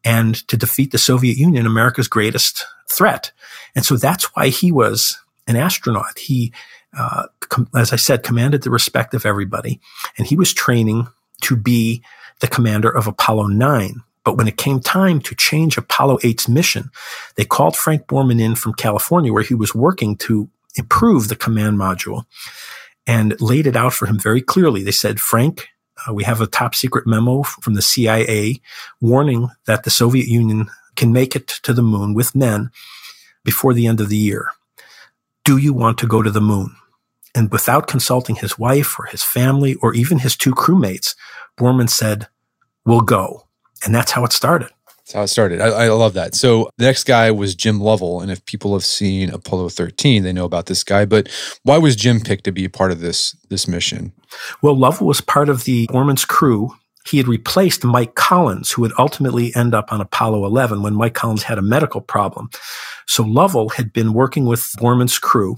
[0.04, 3.32] and to defeat the Soviet Union, America's greatest threat.
[3.76, 5.18] And so that's why he was
[5.48, 6.18] an astronaut.
[6.18, 6.54] He
[6.98, 9.80] uh, com- as I said, commanded the respect of everybody.
[10.18, 11.08] And he was training
[11.42, 12.04] to be
[12.40, 14.02] the commander of Apollo 9.
[14.24, 16.92] But when it came time to change Apollo 8's mission,
[17.36, 21.78] they called Frank Borman in from California, where he was working to improve the command
[21.78, 22.26] module
[23.08, 24.84] and laid it out for him very clearly.
[24.84, 25.68] They said, Frank,
[26.08, 28.62] uh, we have a top secret memo from the CIA
[29.00, 32.70] warning that the Soviet Union can make it to the moon with men
[33.44, 34.52] before the end of the year.
[35.44, 36.76] Do you want to go to the moon?
[37.34, 41.16] And without consulting his wife or his family or even his two crewmates,
[41.58, 42.28] Borman said,
[42.86, 43.48] We'll go.
[43.86, 44.70] And that's how it started.
[44.98, 45.62] That's how it started.
[45.62, 46.36] I, I, love that.
[46.36, 48.22] So the next guy was Jim Lovell.
[48.22, 51.06] And if people have seen Apollo 13, they know about this guy.
[51.06, 51.30] But
[51.64, 54.14] why was Jim picked to be a part of this, this mission?
[54.62, 56.76] Well, Lovell was part of the Borman's crew.
[57.06, 61.14] He had replaced Mike Collins, who would ultimately end up on Apollo 11 when Mike
[61.14, 62.50] Collins had a medical problem.
[63.08, 65.58] So Lovell had been working with Borman's crew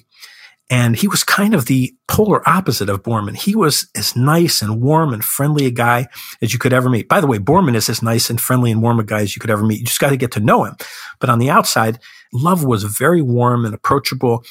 [0.69, 3.35] and he was kind of the polar opposite of Borman.
[3.35, 6.07] He was as nice and warm and friendly a guy
[6.41, 7.09] as you could ever meet.
[7.09, 9.39] By the way, Borman is as nice and friendly and warm a guy as you
[9.39, 9.79] could ever meet.
[9.79, 10.75] You just got to get to know him.
[11.19, 11.99] But on the outside,
[12.31, 14.43] Lovell was very warm and approachable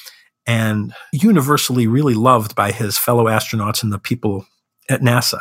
[0.47, 4.47] and universally really loved by his fellow astronauts and the people
[4.89, 5.41] at NASA.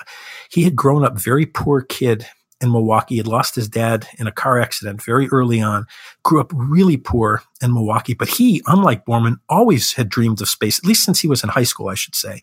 [0.52, 2.26] He had grown up very poor kid
[2.60, 3.16] in Milwaukee.
[3.16, 5.88] He had lost his dad in a car accident very early on,
[6.24, 8.14] grew up really poor in Milwaukee.
[8.14, 11.50] But he, unlike Borman, always had dreamed of space, at least since he was in
[11.50, 12.42] high school, I should say.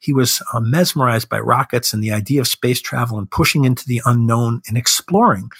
[0.00, 3.84] He was uh, mesmerized by rockets and the idea of space travel and pushing into
[3.84, 5.50] the unknown and exploring.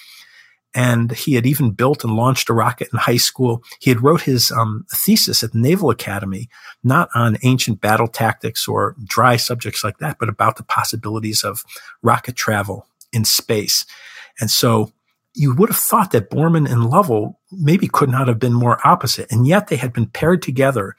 [0.75, 3.63] And he had even built and launched a rocket in high school.
[3.81, 6.49] He had wrote his um, thesis at the Naval Academy,
[6.85, 11.65] not on ancient battle tactics or dry subjects like that, but about the possibilities of
[12.03, 13.87] rocket travel in space.
[14.41, 14.93] And so
[15.35, 19.31] you would have thought that Borman and Lovell maybe could not have been more opposite.
[19.31, 20.97] And yet they had been paired together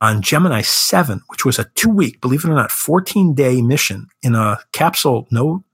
[0.00, 4.08] on Gemini 7, which was a two week, believe it or not, 14 day mission
[4.22, 5.64] in a capsule no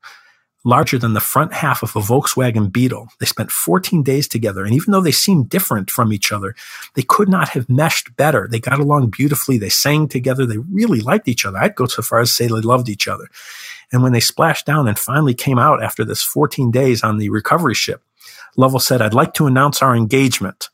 [0.64, 3.08] larger than the front half of a Volkswagen Beetle.
[3.20, 4.64] They spent 14 days together.
[4.64, 6.54] And even though they seemed different from each other,
[6.94, 8.48] they could not have meshed better.
[8.50, 9.58] They got along beautifully.
[9.58, 10.46] They sang together.
[10.46, 11.58] They really liked each other.
[11.58, 13.28] I'd go so far as to say they loved each other.
[13.92, 17.28] And when they splashed down and finally came out after this 14 days on the
[17.28, 18.02] recovery ship,
[18.56, 20.70] Lovell said, I'd like to announce our engagement.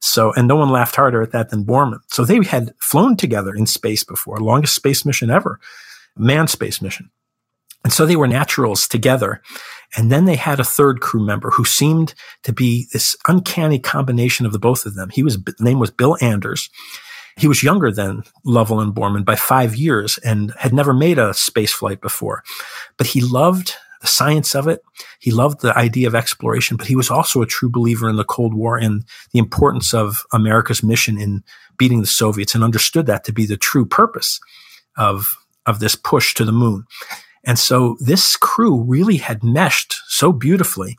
[0.00, 2.00] So, and no one laughed harder at that than Borman.
[2.08, 5.60] So they had flown together in space before, longest space mission ever,
[6.16, 7.10] manned space mission.
[7.84, 9.42] And so they were naturals together.
[9.96, 14.46] And then they had a third crew member who seemed to be this uncanny combination
[14.46, 15.10] of the both of them.
[15.10, 16.70] He was, name was Bill Anders.
[17.36, 21.34] He was younger than Lovell and Borman by five years and had never made a
[21.34, 22.42] space flight before.
[22.96, 24.82] But he loved the science of it.
[25.18, 28.24] He loved the idea of exploration, but he was also a true believer in the
[28.24, 31.42] Cold War and the importance of America's mission in
[31.76, 34.40] beating the Soviets and understood that to be the true purpose
[34.96, 36.84] of, of this push to the moon.
[37.46, 40.96] And so this crew really had meshed so beautifully.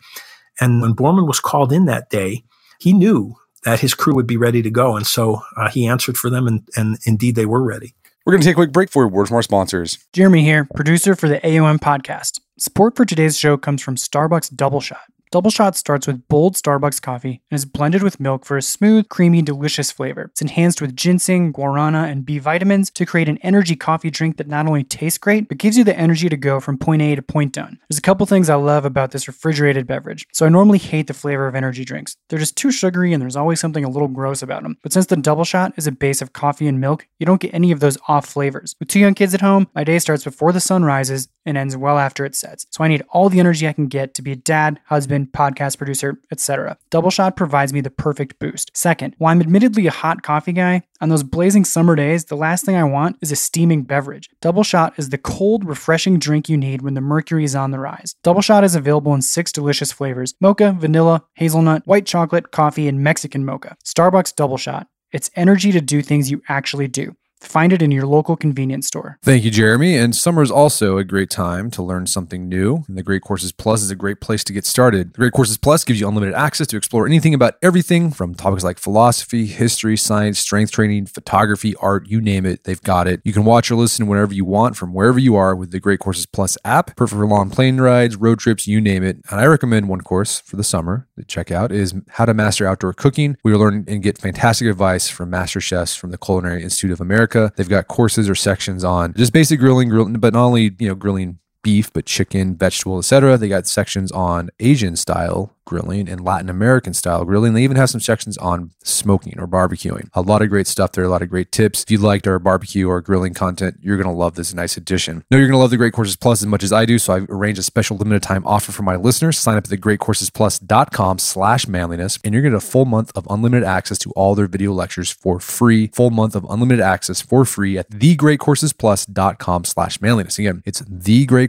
[0.60, 2.44] And when Borman was called in that day,
[2.80, 4.96] he knew that his crew would be ready to go.
[4.96, 7.96] And so uh, he answered for them, and, and indeed they were ready.
[8.26, 10.00] We're going to take a quick break for words from our sponsors.
[10.14, 12.40] Jeremy here, producer for the AOM podcast.
[12.58, 15.02] Support for today's show comes from Starbucks Double Shot.
[15.36, 19.10] Double Shot starts with bold Starbucks coffee and is blended with milk for a smooth,
[19.10, 20.30] creamy, delicious flavor.
[20.32, 24.48] It's enhanced with ginseng, guarana, and B vitamins to create an energy coffee drink that
[24.48, 27.22] not only tastes great, but gives you the energy to go from point A to
[27.22, 27.78] point done.
[27.90, 30.26] There's a couple things I love about this refrigerated beverage.
[30.32, 32.16] So I normally hate the flavor of energy drinks.
[32.30, 34.78] They're just too sugary and there's always something a little gross about them.
[34.84, 37.54] But since the Double Shot is a base of coffee and milk, you don't get
[37.54, 38.78] any of those off flavors.
[38.80, 41.76] With two young kids at home, my day starts before the sun rises and ends
[41.76, 42.66] well after it sets.
[42.72, 45.78] So I need all the energy I can get to be a dad, husband, podcast
[45.78, 46.78] producer, etc.
[46.90, 48.72] Double Shot provides me the perfect boost.
[48.76, 52.66] Second, while I'm admittedly a hot coffee guy, on those blazing summer days, the last
[52.66, 54.30] thing I want is a steaming beverage.
[54.42, 57.80] Double Shot is the cold, refreshing drink you need when the mercury is on the
[57.80, 58.16] rise.
[58.24, 63.04] Double Shot is available in six delicious flavors mocha, vanilla, hazelnut, white chocolate, coffee, and
[63.04, 63.76] Mexican mocha.
[63.84, 64.88] Starbucks Double Shot.
[65.12, 67.16] It's energy to do things you actually do.
[67.46, 69.18] Find it in your local convenience store.
[69.22, 69.96] Thank you, Jeremy.
[69.98, 72.84] And summer is also a great time to learn something new.
[72.88, 75.14] And the Great Courses Plus is a great place to get started.
[75.14, 78.64] The Great Courses Plus gives you unlimited access to explore anything about everything from topics
[78.64, 83.22] like philosophy, history, science, strength training, photography, art, you name it, they've got it.
[83.24, 86.00] You can watch or listen whenever you want from wherever you are with the Great
[86.00, 86.96] Courses Plus app.
[86.96, 89.18] Perfect for long plane rides, road trips, you name it.
[89.30, 92.68] And I recommend one course for the summer to check out is How to Master
[92.68, 93.38] Outdoor Cooking.
[93.44, 97.02] We will learn and get fantastic advice from master chefs from the Culinary Institute of
[97.02, 97.35] America.
[97.56, 100.88] They've got courses courses or sections on just basic grilling, grilling, but not only you
[100.88, 103.38] know grilling beef, but chicken, vegetable, etc.
[103.38, 107.54] They got sections on Asian style grilling and Latin American style grilling.
[107.54, 110.10] They even have some sections on smoking or barbecuing.
[110.14, 111.84] A lot of great stuff there, a lot of great tips.
[111.84, 115.26] If you liked our barbecue or grilling content, you're going to love this nice addition.
[115.30, 117.14] No, you're going to love the Great Courses Plus as much as I do, so
[117.14, 119.40] I've arranged a special limited time offer for my listeners.
[119.40, 123.28] Sign up at thegreatcoursesplus.com slash manliness, and you're going to get a full month of
[123.30, 125.88] unlimited access to all their video lectures for free.
[125.88, 130.38] Full month of unlimited access for free at thegreatcoursesplus.com slash manliness.
[130.38, 130.82] Again, it's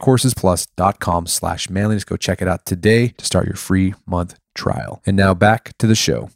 [0.06, 2.04] thegreatcoursesplus.com slash manliness.
[2.04, 5.02] Go check it out today to start your free month trial.
[5.06, 6.30] And now back to the show.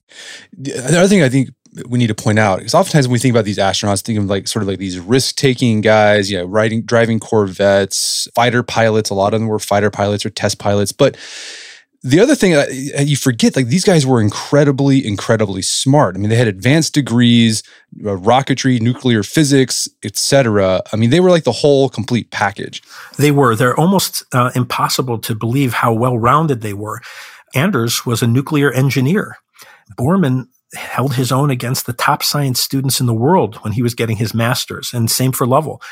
[0.53, 1.51] The other thing I think
[1.89, 4.25] we need to point out is oftentimes when we think about these astronauts, think of
[4.25, 9.11] like sort of like these risk taking guys, you know, riding, driving Corvettes, fighter pilots.
[9.11, 10.93] A lot of them were fighter pilots or test pilots.
[10.93, 11.17] But
[12.03, 12.53] the other thing
[13.07, 16.17] you forget, like these guys were incredibly, incredibly smart.
[16.17, 17.63] I mean, they had advanced degrees,
[18.01, 20.83] uh, rocketry, nuclear physics, etc.
[20.93, 22.83] I mean, they were like the whole complete package.
[23.19, 23.55] They were.
[23.55, 27.03] They're almost uh, impossible to believe how well rounded they were.
[27.55, 29.37] Anders was a nuclear engineer.
[29.99, 33.95] Borman held his own against the top science students in the world when he was
[33.95, 35.83] getting his master's, and same for Lovell.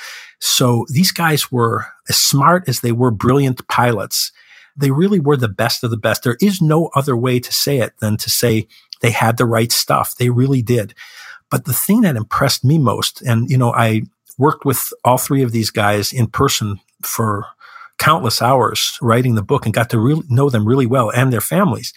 [0.40, 4.32] So these guys were as smart as they were brilliant pilots.
[4.78, 6.22] They really were the best of the best.
[6.22, 8.68] There is no other way to say it than to say
[9.00, 10.16] they had the right stuff.
[10.16, 10.94] They really did.
[11.50, 14.02] But the thing that impressed me most, and you know, I
[14.36, 17.46] worked with all three of these guys in person for
[17.98, 21.40] countless hours writing the book and got to really know them really well and their
[21.40, 21.92] families.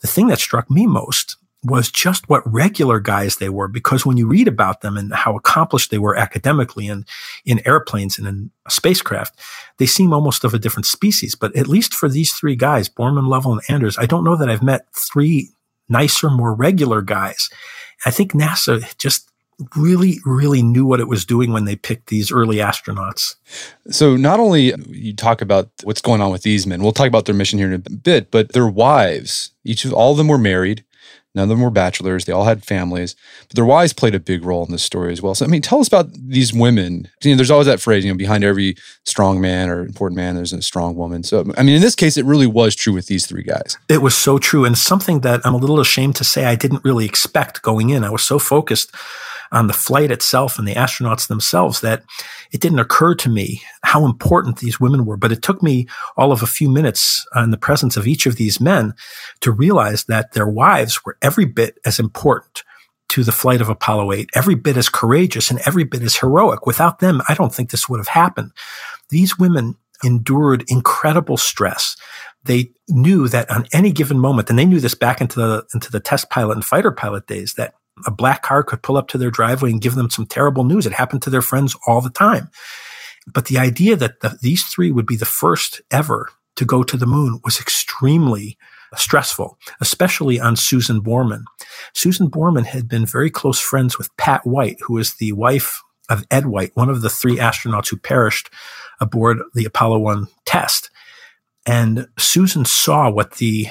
[0.00, 4.16] The thing that struck me most was just what regular guys they were because when
[4.16, 7.06] you read about them and how accomplished they were academically and
[7.44, 9.38] in airplanes and in spacecraft,
[9.78, 11.34] they seem almost of a different species.
[11.34, 14.50] But at least for these three guys, Borman, Lovell, and Anders, I don't know that
[14.50, 15.50] I've met three
[15.88, 17.48] nicer, more regular guys.
[18.04, 19.30] I think NASA just
[19.76, 23.36] really, really knew what it was doing when they picked these early astronauts.
[23.88, 27.26] So, not only you talk about what's going on with these men, we'll talk about
[27.26, 30.38] their mission here in a bit, but their wives, each of all of them were
[30.38, 30.84] married.
[31.34, 32.24] None of them were bachelors.
[32.24, 33.16] They all had families,
[33.48, 35.34] but their wives played a big role in this story as well.
[35.34, 37.08] So, I mean, tell us about these women.
[37.22, 40.36] You know, there's always that phrase, you know, behind every strong man or important man,
[40.36, 41.24] there's a strong woman.
[41.24, 43.76] So, I mean, in this case, it really was true with these three guys.
[43.88, 44.64] It was so true.
[44.64, 48.04] And something that I'm a little ashamed to say I didn't really expect going in.
[48.04, 48.94] I was so focused
[49.52, 52.04] on the flight itself and the astronauts themselves that
[52.52, 55.16] it didn't occur to me how important these women were.
[55.16, 58.26] But it took me all of a few minutes uh, in the presence of each
[58.26, 58.94] of these men
[59.40, 62.62] to realize that their wives were every bit as important
[63.10, 66.66] to the flight of Apollo 8, every bit as courageous and every bit as heroic.
[66.66, 68.52] Without them, I don't think this would have happened.
[69.10, 71.96] These women endured incredible stress.
[72.44, 75.90] They knew that on any given moment, and they knew this back into the, into
[75.90, 77.74] the test pilot and fighter pilot days, that
[78.06, 80.86] a black car could pull up to their driveway and give them some terrible news.
[80.86, 82.50] It happened to their friends all the time.
[83.26, 86.96] But the idea that the, these three would be the first ever to go to
[86.96, 88.58] the moon was extremely
[88.94, 91.44] stressful, especially on Susan Borman.
[91.94, 96.24] Susan Borman had been very close friends with Pat White, who was the wife of
[96.30, 98.50] Ed White, one of the three astronauts who perished
[99.00, 100.90] aboard the Apollo 1 test.
[101.66, 103.68] And Susan saw what the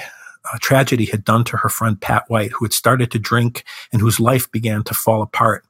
[0.52, 4.00] uh, tragedy had done to her friend Pat White, who had started to drink and
[4.00, 5.64] whose life began to fall apart.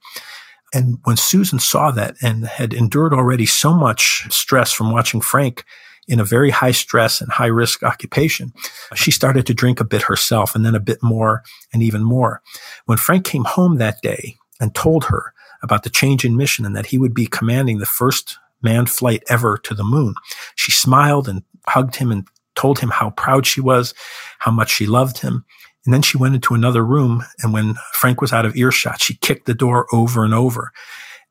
[0.73, 5.65] And when Susan saw that and had endured already so much stress from watching Frank
[6.09, 8.53] in a very high stress and high risk occupation.
[8.95, 12.43] She started to drink a bit herself and then a bit more and even more.
[12.87, 16.77] When Frank came home that day and told her about the change in mission and
[16.77, 20.15] that he would be commanding the first manned flight ever to the moon,
[20.57, 23.95] she smiled and hugged him and told him how proud she was,
[24.39, 25.45] how much she loved him.
[25.85, 27.25] And then she went into another room.
[27.43, 30.73] And when Frank was out of earshot, she kicked the door over and over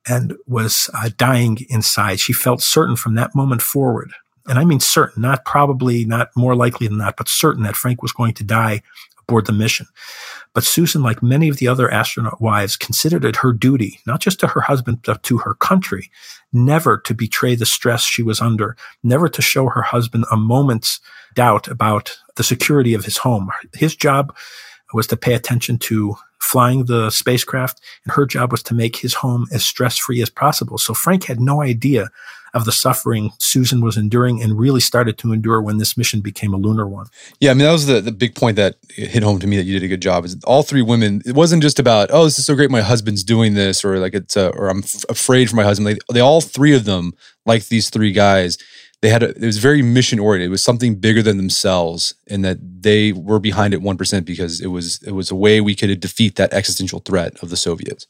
[0.08, 2.20] and was uh, dying inside.
[2.20, 4.12] She felt certain from that moment forward.
[4.46, 8.02] And I mean certain, not probably, not more likely than that, but certain that Frank
[8.02, 8.82] was going to die
[9.28, 9.88] aboard the mission.
[10.54, 14.40] But Susan, like many of the other astronaut wives, considered it her duty, not just
[14.42, 16.12] to her husband, but to her country,
[16.52, 21.00] never to betray the stress she was under, never to show her husband a moment's
[21.34, 23.50] doubt about the security of his home.
[23.74, 24.36] His job
[24.94, 29.16] was to pay attention to flying the spacecraft, and her job was to make his
[29.16, 30.78] home as stress free as possible.
[30.78, 32.10] So Frank had no idea
[32.54, 36.54] of the suffering Susan was enduring and really started to endure when this mission became
[36.54, 37.08] a lunar one.
[37.40, 39.64] Yeah, I mean, that was the, the big point that hit home to me that
[39.64, 42.38] you did a good job is all three women, it wasn't just about, oh, this
[42.38, 45.50] is so great, my husband's doing this, or like it's, uh, or I'm f- afraid
[45.50, 45.88] for my husband.
[45.88, 47.14] They, they all three of them,
[47.46, 48.58] like these three guys,
[49.04, 50.48] they had a, it was very mission oriented.
[50.48, 54.62] It was something bigger than themselves, and that they were behind it one percent because
[54.62, 58.08] it was it was a way we could defeat that existential threat of the Soviets.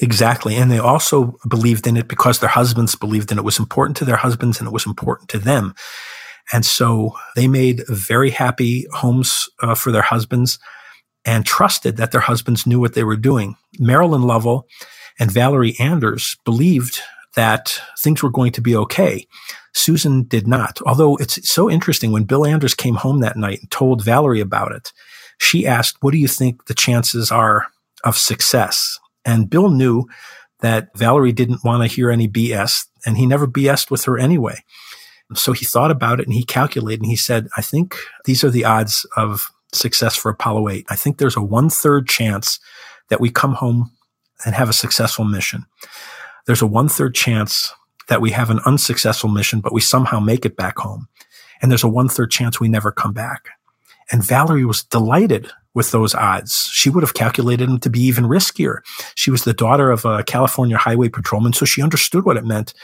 [0.00, 0.56] Exactly.
[0.56, 3.40] And they also believed in it because their husbands believed in it.
[3.40, 5.74] it was important to their husbands and it was important to them.
[6.52, 10.58] And so they made very happy homes uh, for their husbands
[11.24, 13.56] and trusted that their husbands knew what they were doing.
[13.78, 14.66] Marilyn Lovell
[15.18, 17.00] and Valerie Anders believed
[17.36, 19.26] that things were going to be okay.
[19.74, 20.80] Susan did not.
[20.84, 24.72] Although it's so interesting when Bill Anders came home that night and told Valerie about
[24.72, 24.92] it,
[25.38, 27.66] she asked, What do you think the chances are
[28.04, 28.98] of success?
[29.24, 30.06] And Bill knew
[30.60, 34.62] that Valerie didn't want to hear any BS, and he never BS'd with her anyway.
[35.34, 38.50] So he thought about it and he calculated and he said, I think these are
[38.50, 40.86] the odds of success for Apollo 8.
[40.88, 42.60] I think there's a one third chance
[43.08, 43.90] that we come home
[44.44, 45.64] and have a successful mission.
[46.46, 47.72] There's a one third chance
[48.08, 51.08] that we have an unsuccessful mission, but we somehow make it back home.
[51.60, 53.48] And there's a one third chance we never come back.
[54.10, 56.68] And Valerie was delighted with those odds.
[56.72, 58.80] She would have calculated them to be even riskier.
[59.14, 62.74] She was the daughter of a California highway patrolman, so she understood what it meant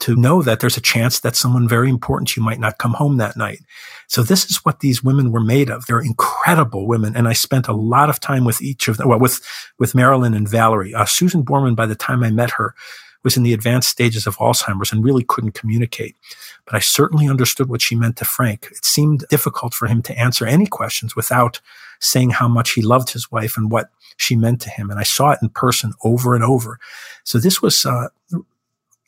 [0.00, 2.94] to know that there's a chance that someone very important to you might not come
[2.94, 3.60] home that night.
[4.08, 5.86] So this is what these women were made of.
[5.86, 7.14] They're incredible women.
[7.14, 9.40] And I spent a lot of time with each of them, well, with,
[9.78, 10.94] with Marilyn and Valerie.
[10.94, 12.74] Uh, Susan Borman, by the time I met her,
[13.22, 16.16] was in the advanced stages of Alzheimer's and really couldn't communicate.
[16.64, 18.68] But I certainly understood what she meant to Frank.
[18.72, 21.60] It seemed difficult for him to answer any questions without
[22.02, 24.90] saying how much he loved his wife and what she meant to him.
[24.90, 26.78] And I saw it in person over and over.
[27.24, 28.08] So this was, uh,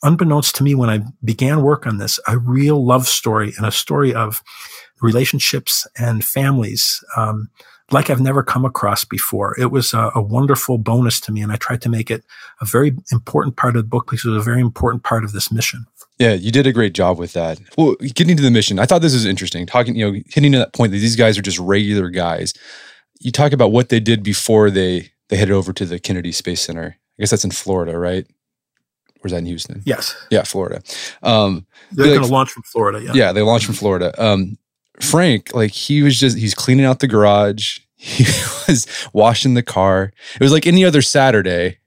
[0.03, 3.71] unbeknownst to me when I began work on this, a real love story and a
[3.71, 4.41] story of
[5.01, 7.03] relationships and families.
[7.17, 7.49] Um,
[7.91, 9.55] like I've never come across before.
[9.59, 12.23] It was a, a, wonderful bonus to me, and I tried to make it
[12.59, 15.33] a very important part of the book because it was a very important part of
[15.33, 15.85] this mission.
[16.17, 17.59] Yeah, you did a great job with that.
[17.77, 19.65] Well, getting to the mission, I thought this was interesting.
[19.65, 22.53] Talking, you know, hitting to that point that these guys are just regular guys.
[23.19, 26.61] You talk about what they did before they they headed over to the Kennedy Space
[26.61, 26.97] Center.
[27.17, 28.25] I guess that's in Florida, right?
[29.23, 29.81] Or is that in Houston?
[29.85, 30.15] Yes.
[30.29, 30.81] Yeah, Florida.
[31.23, 33.01] Um, They're going to launch from Florida.
[33.01, 33.13] Yeah.
[33.13, 34.13] Yeah, they launched from Florida.
[34.23, 34.57] Um,
[35.01, 37.79] Frank, like he was just he's cleaning out the garage.
[37.97, 38.23] He
[38.67, 40.11] was washing the car.
[40.35, 41.79] It was like any other Saturday.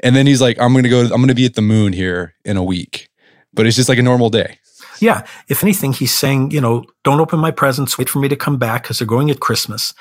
[0.00, 2.56] And then he's like, I'm gonna go, I'm gonna be at the moon here in
[2.56, 3.08] a week.
[3.56, 4.58] But it's just like a normal day.
[5.00, 5.26] Yeah.
[5.48, 8.58] If anything, he's saying, you know, don't open my presents, wait for me to come
[8.58, 9.92] back because they're going at Christmas.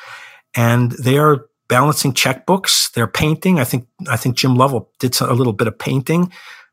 [0.56, 2.92] And they are balancing checkbooks.
[2.94, 3.60] They're painting.
[3.60, 6.32] I think I think Jim Lovell did a little bit of painting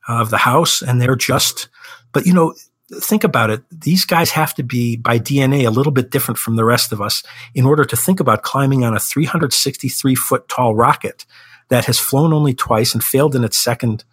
[0.09, 1.69] of the house, and they're just.
[2.13, 2.55] But you know,
[3.01, 3.63] think about it.
[3.71, 7.01] These guys have to be by DNA a little bit different from the rest of
[7.01, 7.23] us
[7.55, 11.25] in order to think about climbing on a 363 foot tall rocket
[11.69, 14.05] that has flown only twice and failed in its second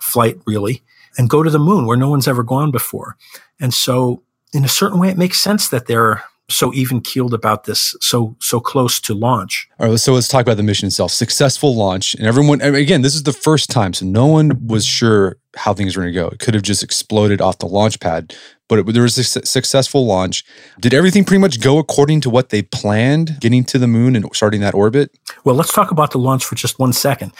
[0.00, 0.82] flight, really,
[1.16, 3.16] and go to the moon where no one's ever gone before.
[3.60, 7.64] And so, in a certain way, it makes sense that they're so even keeled about
[7.64, 9.68] this, so so close to launch.
[9.78, 11.12] All right, so let's talk about the mission itself.
[11.12, 15.36] Successful launch, and everyone again, this is the first time, so no one was sure
[15.56, 16.28] how things were going to go.
[16.28, 18.34] It could have just exploded off the launch pad,
[18.72, 20.44] but it, there was a su- successful launch.
[20.80, 24.26] Did everything pretty much go according to what they planned, getting to the moon and
[24.34, 25.10] starting that orbit?
[25.44, 27.34] Well, let's talk about the launch for just one second.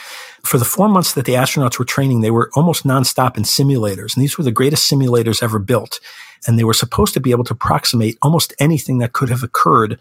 [0.44, 4.14] For the four months that the astronauts were training, they were almost nonstop in simulators,
[4.14, 5.98] and these were the greatest simulators ever built
[6.46, 9.98] and they were supposed to be able to approximate almost anything that could have occurred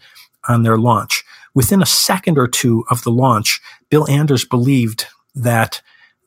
[0.48, 1.24] on their launch.
[1.54, 3.60] Within a second or two of the launch,
[3.90, 5.82] Bill Anders believed that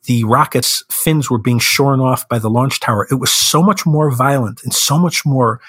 [0.06, 3.06] the rocket's fins were being shorn off by the launch tower.
[3.10, 5.60] It was so much more violent and so much more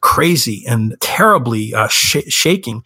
[0.00, 2.84] crazy and terribly uh, sh- shaking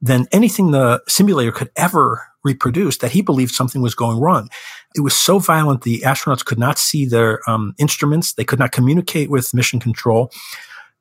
[0.00, 4.48] than anything the simulator could ever reproduce that he believed something was going wrong.
[4.94, 8.34] It was so violent the astronauts could not see their um, instruments.
[8.34, 10.30] They could not communicate with mission control.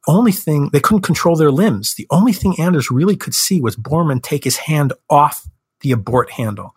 [0.08, 1.96] Only thing they couldn't control their limbs.
[1.96, 5.48] The only thing Anders really could see was Borman take his hand off
[5.82, 6.76] the abort handle.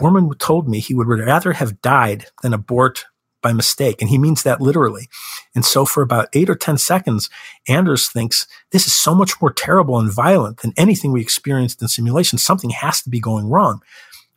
[0.00, 3.04] Borman told me he would rather have died than abort
[3.42, 4.00] by mistake.
[4.00, 5.08] And he means that literally.
[5.54, 7.30] And so for about eight or 10 seconds,
[7.68, 11.88] Anders thinks this is so much more terrible and violent than anything we experienced in
[11.88, 12.38] simulation.
[12.38, 13.80] Something has to be going wrong.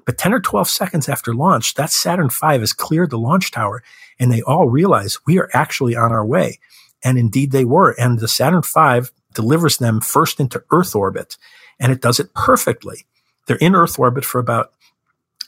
[0.05, 3.83] But 10 or 12 seconds after launch, that Saturn V has cleared the launch tower
[4.19, 6.59] and they all realize we are actually on our way.
[7.03, 7.91] And indeed they were.
[7.97, 11.37] And the Saturn V delivers them first into Earth orbit
[11.79, 13.05] and it does it perfectly.
[13.47, 14.71] They're in Earth orbit for about,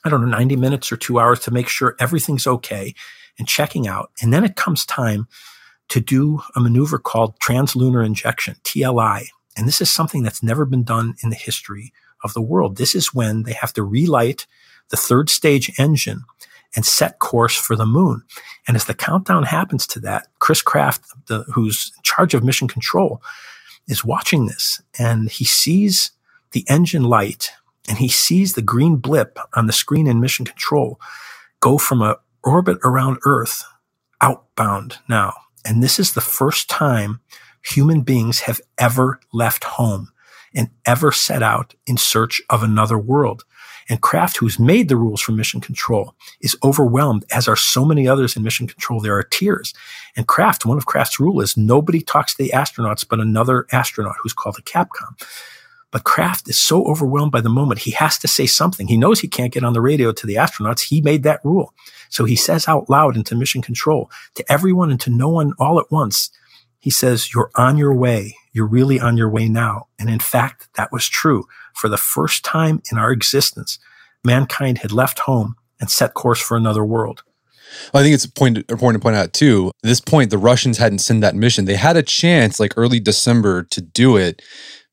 [0.06, 2.93] I don't know, 90 minutes or two hours to make sure everything's okay
[3.39, 4.12] and checking out.
[4.22, 5.28] And then it comes time
[5.89, 9.26] to do a maneuver called translunar injection, TLI.
[9.58, 11.91] And this is something that's never been done in the history
[12.24, 12.78] of the world.
[12.78, 14.45] This is when they have to relight
[14.89, 16.24] the third stage engine
[16.76, 18.24] and set course for the moon.
[18.68, 22.68] And as the countdown happens to that, Chris Kraft, the, who's in charge of mission
[22.68, 23.22] control,
[23.88, 26.12] is watching this and he sees
[26.51, 27.51] the engine light
[27.88, 30.99] and he sees the green blip on the screen in mission control
[31.59, 33.63] go from a orbit around Earth
[34.21, 35.33] outbound now.
[35.65, 37.19] And this is the first time
[37.63, 40.11] human beings have ever left home
[40.53, 43.43] and ever set out in search of another world.
[43.89, 48.07] And Kraft, who's made the rules for mission control, is overwhelmed, as are so many
[48.07, 48.99] others in mission control.
[48.99, 49.73] There are tears.
[50.15, 54.15] And Kraft, one of Kraft's rules is nobody talks to the astronauts but another astronaut
[54.21, 55.19] who's called a Capcom.
[55.95, 58.89] But Kraft is so overwhelmed by the moment, he has to say something.
[58.89, 60.81] He knows he can't get on the radio to the astronauts.
[60.81, 61.73] He made that rule.
[62.09, 65.79] So he says out loud into mission control to everyone and to no one all
[65.79, 66.31] at once.
[66.81, 68.35] He says, you're on your way.
[68.51, 69.87] You're really on your way now.
[69.97, 71.47] And in fact, that was true.
[71.73, 73.79] For the first time in our existence,
[74.21, 77.23] mankind had left home and set course for another world.
[77.93, 79.71] Well, I think it's point, important to point out too.
[79.81, 81.63] At this point, the Russians hadn't sent that mission.
[81.63, 84.41] They had a chance, like early December, to do it,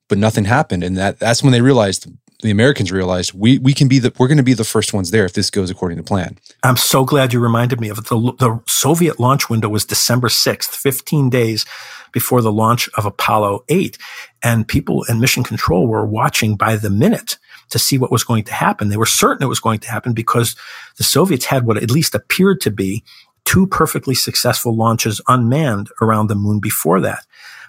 [0.09, 0.84] but nothing happened.
[0.84, 2.09] And that that's when they realized
[2.42, 5.11] the Americans realized we we can be the we're going to be the first ones
[5.11, 6.38] there if this goes according to plan.
[6.62, 8.07] I'm so glad you reminded me of it.
[8.07, 11.64] The, the Soviet launch window was December 6th, 15 days
[12.12, 13.96] before the launch of Apollo 8.
[14.42, 17.38] And people in mission control were watching by the minute
[17.70, 18.88] to see what was going to happen.
[18.88, 20.55] They were certain it was going to happen because
[20.98, 23.03] the Soviets had what at least appeared to be
[23.44, 27.24] two perfectly successful launches unmanned around the moon before that.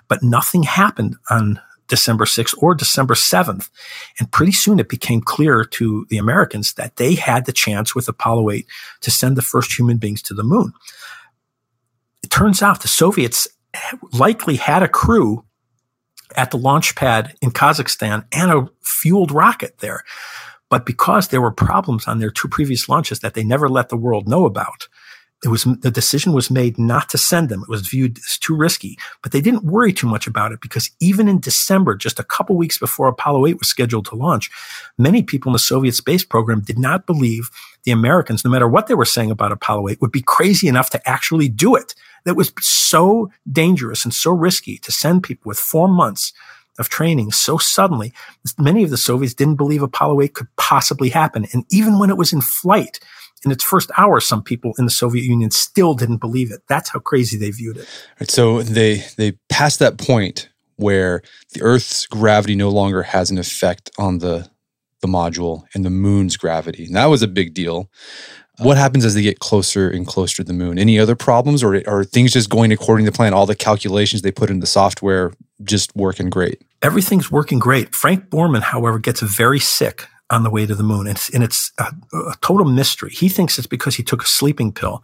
[0.07, 1.61] But nothing happened on
[1.93, 3.69] December 6th or December 7th.
[4.19, 8.07] And pretty soon it became clear to the Americans that they had the chance with
[8.07, 8.67] Apollo 8
[9.01, 10.73] to send the first human beings to the moon.
[12.23, 13.47] It turns out the Soviets
[14.11, 15.45] likely had a crew
[16.35, 20.03] at the launch pad in Kazakhstan and a fueled rocket there.
[20.69, 23.97] But because there were problems on their two previous launches that they never let the
[23.97, 24.87] world know about,
[25.43, 27.63] it was the decision was made not to send them.
[27.63, 30.89] It was viewed as too risky, but they didn't worry too much about it because
[30.99, 34.49] even in December, just a couple weeks before Apollo 8 was scheduled to launch,
[34.97, 37.49] many people in the Soviet space program did not believe
[37.83, 40.89] the Americans, no matter what they were saying about Apollo 8, would be crazy enough
[40.91, 41.93] to actually do it.
[42.23, 46.31] That was so dangerous and so risky to send people with four months
[46.79, 48.13] of training so suddenly.
[48.57, 51.45] Many of the Soviets didn't believe Apollo 8 could possibly happen.
[51.53, 52.99] And even when it was in flight,
[53.45, 56.61] in its first hour, some people in the Soviet Union still didn't believe it.
[56.67, 57.87] That's how crazy they viewed it.
[58.19, 61.21] Right, so they they passed that point where
[61.53, 64.49] the Earth's gravity no longer has an effect on the
[65.01, 66.85] the module and the moon's gravity.
[66.85, 67.89] And that was a big deal.
[68.59, 70.77] What happens as they get closer and closer to the moon?
[70.77, 73.33] Any other problems, or are things just going according to plan?
[73.33, 75.33] All the calculations they put in the software
[75.63, 76.61] just working great.
[76.81, 77.95] Everything's working great.
[77.95, 81.07] Frank Borman, however, gets very sick on the way to the moon.
[81.07, 83.11] And it's, and it's a, a, total mystery.
[83.11, 85.03] He thinks it's because he took a sleeping pill.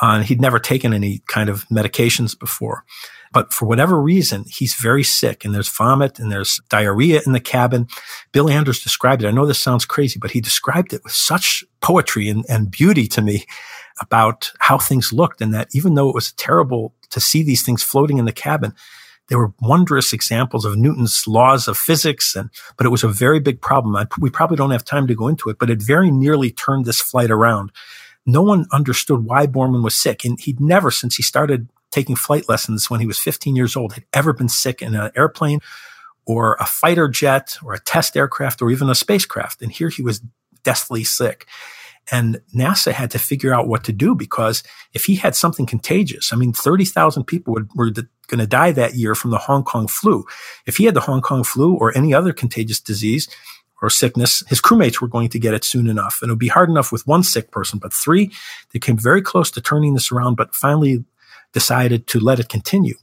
[0.00, 2.84] Uh, he'd never taken any kind of medications before.
[3.32, 7.40] But for whatever reason, he's very sick and there's vomit and there's diarrhea in the
[7.40, 7.88] cabin.
[8.30, 9.26] Bill Anders described it.
[9.26, 13.08] I know this sounds crazy, but he described it with such poetry and, and beauty
[13.08, 13.44] to me
[14.00, 17.82] about how things looked and that even though it was terrible to see these things
[17.82, 18.72] floating in the cabin,
[19.28, 23.40] they were wondrous examples of Newton's laws of physics, and but it was a very
[23.40, 23.96] big problem.
[23.96, 26.84] I, we probably don't have time to go into it, but it very nearly turned
[26.84, 27.72] this flight around.
[28.26, 32.48] No one understood why Borman was sick, and he'd never, since he started taking flight
[32.48, 35.60] lessons when he was 15 years old, had ever been sick in an airplane
[36.26, 39.62] or a fighter jet or a test aircraft or even a spacecraft.
[39.62, 40.20] And here he was
[40.64, 41.46] deathly sick.
[42.12, 46.32] And NASA had to figure out what to do because if he had something contagious,
[46.32, 49.86] I mean, 30,000 people would, were going to die that year from the Hong Kong
[49.86, 50.24] flu.
[50.66, 53.28] If he had the Hong Kong flu or any other contagious disease,
[53.82, 56.20] or sickness, his crewmates were going to get it soon enough.
[56.22, 58.32] And it would be hard enough with one sick person, but three,
[58.72, 61.04] they came very close to turning this around, but finally
[61.52, 62.94] decided to let it continue.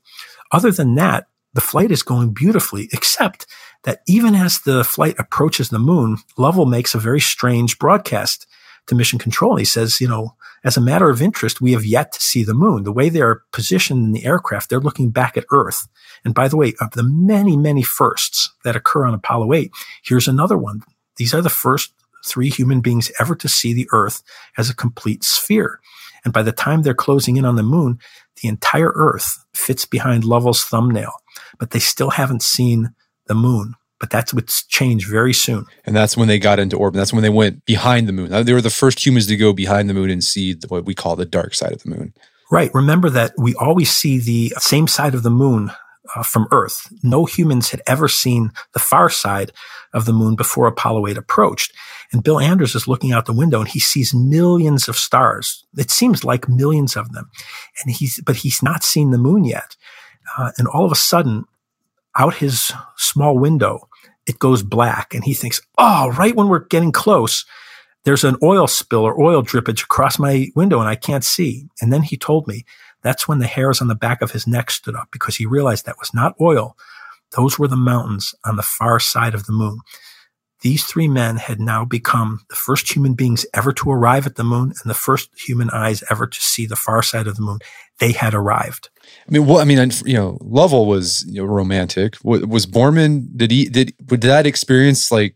[0.52, 3.46] Other than that, the flight is going beautifully, except
[3.84, 8.48] that even as the flight approaches the moon, Lovell makes a very strange broadcast
[8.88, 9.56] to mission control.
[9.56, 12.54] He says, you know, as a matter of interest, we have yet to see the
[12.54, 12.84] moon.
[12.84, 15.88] The way they're positioned in the aircraft, they're looking back at Earth.
[16.24, 19.72] And by the way, of the many, many firsts that occur on Apollo 8,
[20.04, 20.82] here's another one.
[21.18, 21.94] These are the first
[22.26, 24.22] three human beings ever to see the Earth
[24.58, 25.80] as a complete sphere.
[26.24, 28.00] And by the time they're closing in on the moon,
[28.42, 31.14] the entire Earth fits behind Lovell's thumbnail,
[31.60, 32.94] but they still haven't seen
[33.26, 33.76] the moon.
[34.02, 35.66] But that's what's changed very soon.
[35.86, 36.98] And that's when they got into orbit.
[36.98, 38.32] That's when they went behind the moon.
[38.44, 41.16] They were the first humans to go behind the moon and see what we call
[41.16, 42.14] the dark side of the moon.
[42.52, 42.74] Right.
[42.74, 45.72] Remember that we always see the same side of the moon
[46.16, 46.92] uh, from Earth.
[47.04, 49.52] No humans had ever seen the far side
[49.94, 51.72] of the moon before Apollo 8 approached.
[52.12, 55.64] And Bill Anders is looking out the window and he sees millions of stars.
[55.78, 57.30] It seems like millions of them.
[57.84, 59.78] And he's, but he's not seen the moon yet.
[60.38, 61.46] Uh, and all of a sudden,
[62.18, 63.88] out his small window,
[64.32, 65.14] it goes black.
[65.14, 67.46] And he thinks, oh, right when we're getting close,
[68.06, 71.68] there's an oil spill or oil drippage across my window and I can't see.
[71.82, 72.64] And then he told me
[73.04, 75.86] that's when the hairs on the back of his neck stood up because he realized
[75.86, 76.78] that was not oil.
[77.36, 79.80] Those were the mountains on the far side of the moon.
[80.62, 84.44] These three men had now become the first human beings ever to arrive at the
[84.44, 87.60] moon and the first human eyes ever to see the far side of the moon.
[88.00, 88.90] They had arrived.
[89.28, 92.16] I mean, well, I mean, you know, Lovell was you know, romantic.
[92.24, 93.28] Was Borman?
[93.36, 93.66] Did he?
[93.66, 95.36] Did did that experience like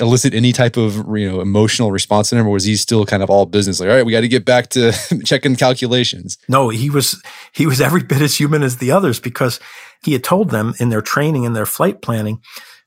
[0.00, 3.22] elicit any type of you know emotional response in him, or was he still kind
[3.22, 3.80] of all business?
[3.80, 4.92] Like, all right, we got to get back to
[5.24, 6.36] checking calculations.
[6.48, 7.22] No, he was
[7.52, 9.60] he was every bit as human as the others because
[10.02, 12.40] he had told them in their training and their flight planning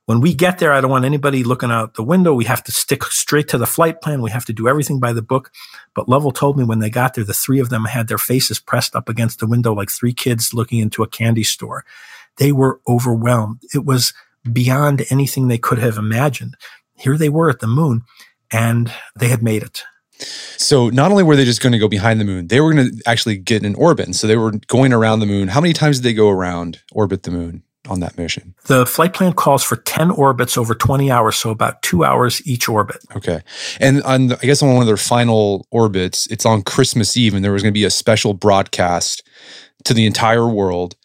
[0.08, 2.34] when we get there, I don't want anybody looking out the window.
[2.34, 4.22] We have to stick straight to the flight plan.
[4.22, 5.52] We have to do everything by the book.
[5.94, 8.58] But Lovell told me when they got there, the three of them had their faces
[8.58, 11.84] pressed up against the window like three kids looking into a candy store.
[12.38, 13.60] They were overwhelmed.
[13.74, 14.14] It was
[14.50, 16.56] beyond anything they could have imagined.
[16.96, 18.04] Here they were at the moon
[18.50, 18.90] and
[19.20, 19.84] they had made it.
[20.56, 22.92] So not only were they just going to go behind the moon, they were going
[22.92, 24.16] to actually get in orbit.
[24.16, 25.50] So they were going around the moon.
[25.50, 27.64] How many times did they go around orbit the moon?
[27.88, 28.56] On that mission?
[28.66, 32.68] The flight plan calls for 10 orbits over 20 hours, so about two hours each
[32.68, 32.98] orbit.
[33.16, 33.42] Okay.
[33.80, 37.44] And on, I guess on one of their final orbits, it's on Christmas Eve, and
[37.44, 39.24] there was going to be a special broadcast
[39.86, 40.96] to the entire world.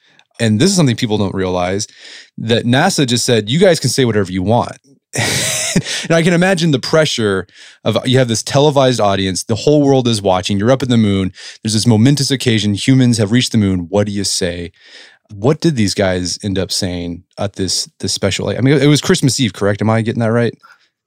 [0.40, 1.86] And this is something people don't realize
[2.38, 4.78] that NASA just said, you guys can say whatever you want.
[5.14, 7.46] and I can imagine the pressure
[7.84, 10.96] of you have this televised audience, the whole world is watching, you're up in the
[10.96, 13.80] moon, there's this momentous occasion, humans have reached the moon.
[13.90, 14.72] What do you say?
[15.32, 18.48] What did these guys end up saying at this this special?
[18.48, 19.80] I mean, it was Christmas Eve, correct?
[19.80, 20.54] Am I getting that right?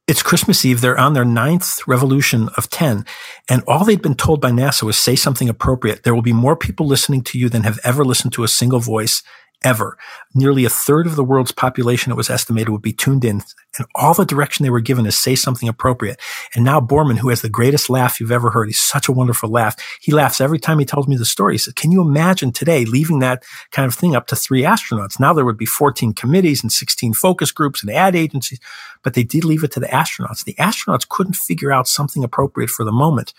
[0.08, 0.82] It's Christmas Eve.
[0.82, 3.06] They're on their ninth revolution of 10.
[3.50, 6.04] And all they'd been told by NASA was say something appropriate.
[6.04, 8.80] There will be more people listening to you than have ever listened to a single
[8.80, 9.24] voice
[9.64, 9.98] ever.
[10.34, 13.42] Nearly a third of the world's population, it was estimated, would be tuned in.
[13.78, 16.20] And all the direction they were given is say something appropriate.
[16.54, 19.50] And now Borman, who has the greatest laugh you've ever heard, he's such a wonderful
[19.50, 19.76] laugh.
[20.02, 21.56] He laughs every time he tells me the story.
[21.56, 25.20] He says, can you imagine today leaving that kind of thing up to three astronauts?
[25.20, 28.60] Now there would be 14 committees and 16 focus groups and ad agencies,
[29.04, 30.44] but they did leave it to the astronauts.
[30.44, 33.34] The astronauts couldn't figure out something appropriate for the moment.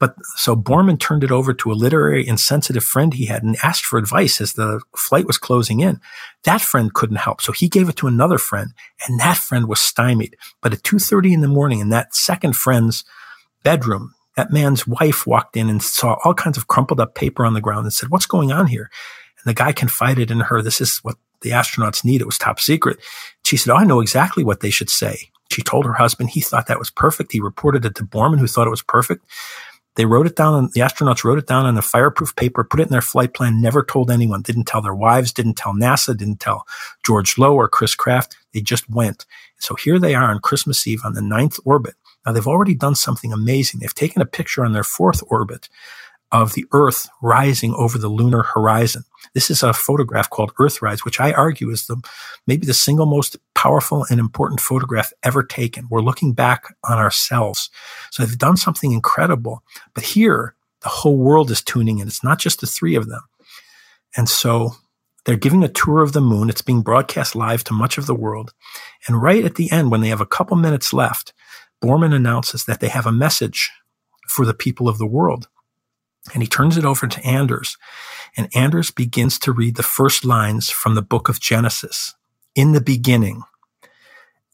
[0.00, 3.56] But so Borman turned it over to a literary and sensitive friend he had and
[3.62, 6.00] asked for advice as the flight was closing in.
[6.44, 7.40] That friend couldn't help.
[7.40, 8.72] So he gave it to another friend
[9.06, 10.36] and that friend was stymied.
[10.62, 13.04] But at 2.30 in the morning in that second friend's
[13.64, 17.54] bedroom, that man's wife walked in and saw all kinds of crumpled up paper on
[17.54, 18.90] the ground and said, what's going on here?
[19.38, 22.20] And the guy confided in her, this is what the astronauts need.
[22.20, 22.98] It was top secret.
[23.44, 25.30] She said, Oh, I know exactly what they should say.
[25.50, 27.32] She told her husband he thought that was perfect.
[27.32, 29.24] He reported it to Borman, who thought it was perfect.
[29.98, 32.84] They wrote it down, the astronauts wrote it down on a fireproof paper, put it
[32.84, 36.38] in their flight plan, never told anyone, didn't tell their wives, didn't tell NASA, didn't
[36.38, 36.64] tell
[37.04, 38.36] George Low or Chris Kraft.
[38.54, 39.26] They just went.
[39.58, 41.96] So here they are on Christmas Eve on the ninth orbit.
[42.24, 43.80] Now they've already done something amazing.
[43.80, 45.68] They've taken a picture on their fourth orbit
[46.30, 49.02] of the Earth rising over the lunar horizon.
[49.34, 52.00] This is a photograph called Earthrise, which I argue is the
[52.46, 55.88] maybe the single most powerful and important photograph ever taken.
[55.90, 57.70] We're looking back on ourselves.
[58.12, 59.64] So they've done something incredible.
[59.94, 62.06] But here, the whole world is tuning in.
[62.06, 63.22] It's not just the three of them.
[64.16, 64.76] And so
[65.24, 66.48] they're giving a tour of the moon.
[66.48, 68.52] It's being broadcast live to much of the world.
[69.08, 71.32] And right at the end, when they have a couple minutes left,
[71.82, 73.72] Borman announces that they have a message
[74.28, 75.48] for the people of the world.
[76.32, 77.76] And he turns it over to Anders.
[78.36, 82.14] And Anders begins to read the first lines from the book of Genesis.
[82.54, 83.42] In the beginning.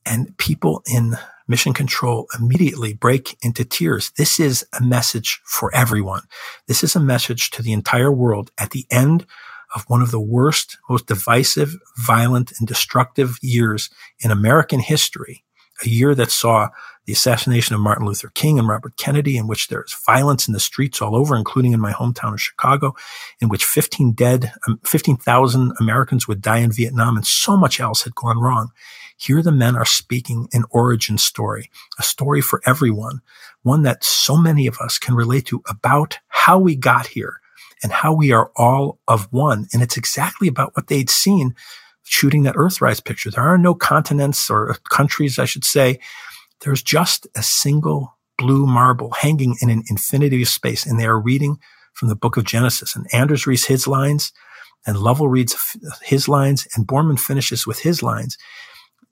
[0.07, 4.12] And people in mission control immediately break into tears.
[4.16, 6.22] This is a message for everyone.
[6.68, 9.26] This is a message to the entire world at the end
[9.74, 13.90] of one of the worst, most divisive, violent, and destructive years
[14.20, 15.44] in American history.
[15.84, 16.68] A year that saw
[17.07, 20.61] the assassination of Martin Luther King and Robert Kennedy, in which there's violence in the
[20.61, 22.94] streets all over, including in my hometown of Chicago,
[23.40, 28.02] in which 15 dead, um, 15,000 Americans would die in Vietnam, and so much else
[28.02, 28.70] had gone wrong.
[29.16, 33.20] Here the men are speaking an origin story, a story for everyone,
[33.62, 37.40] one that so many of us can relate to about how we got here
[37.82, 39.68] and how we are all of one.
[39.72, 41.55] And it's exactly about what they'd seen
[42.02, 43.30] shooting that Earthrise picture.
[43.30, 46.00] There are no continents or countries, I should say.
[46.64, 50.86] There's just a single blue marble hanging in an infinity of space.
[50.86, 51.58] And they are reading
[51.92, 52.96] from the book of Genesis.
[52.96, 54.32] And Anders reads his lines
[54.86, 58.36] and Lovell reads his lines and Borman finishes with his lines.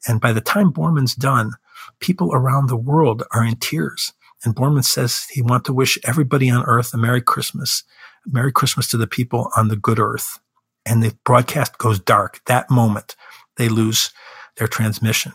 [0.09, 1.53] And by the time Borman's done,
[2.01, 4.13] people around the world are in tears.
[4.45, 7.85] And Borman says he wants to wish everybody on earth a Merry Christmas.
[8.27, 10.39] Merry Christmas to the people on the good earth.
[10.85, 12.41] And the broadcast goes dark.
[12.47, 13.15] That moment,
[13.57, 14.11] they lose
[14.57, 15.33] their transmission.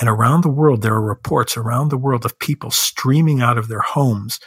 [0.00, 3.68] And around the world, there are reports around the world of people streaming out of
[3.68, 4.40] their homes,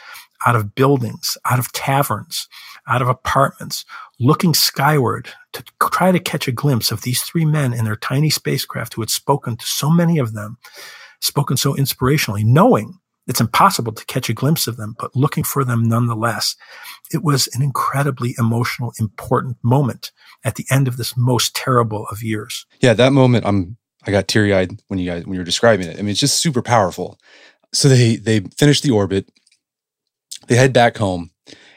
[0.46, 2.48] out of buildings, out of taverns,
[2.88, 3.84] out of apartments,
[4.20, 8.30] looking skyward to try to catch a glimpse of these three men in their tiny
[8.30, 10.58] spacecraft who had spoken to so many of them,
[11.20, 15.64] spoken so inspirationally, knowing it's impossible to catch a glimpse of them, but looking for
[15.64, 16.54] them nonetheless.
[17.12, 20.12] It was an incredibly emotional, important moment
[20.44, 22.66] at the end of this most terrible of years.
[22.80, 25.88] Yeah, that moment, I'm I got teary eyed when you guys when you were describing
[25.88, 25.98] it.
[25.98, 27.18] I mean, it's just super powerful.
[27.72, 29.28] So they they finish the orbit,
[30.46, 31.30] they head back home,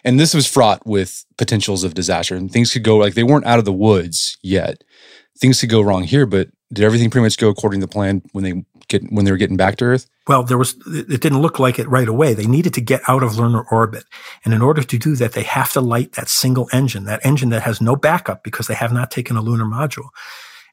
[0.03, 2.35] and this was fraught with potentials of disaster.
[2.35, 4.83] And things could go like they weren't out of the woods yet.
[5.39, 8.43] Things could go wrong here but did everything pretty much go according to plan when
[8.43, 10.07] they get when they were getting back to earth?
[10.27, 12.33] Well there was it didn't look like it right away.
[12.33, 14.03] They needed to get out of lunar orbit.
[14.45, 17.49] And in order to do that they have to light that single engine that engine
[17.49, 20.09] that has no backup because they have not taken a lunar module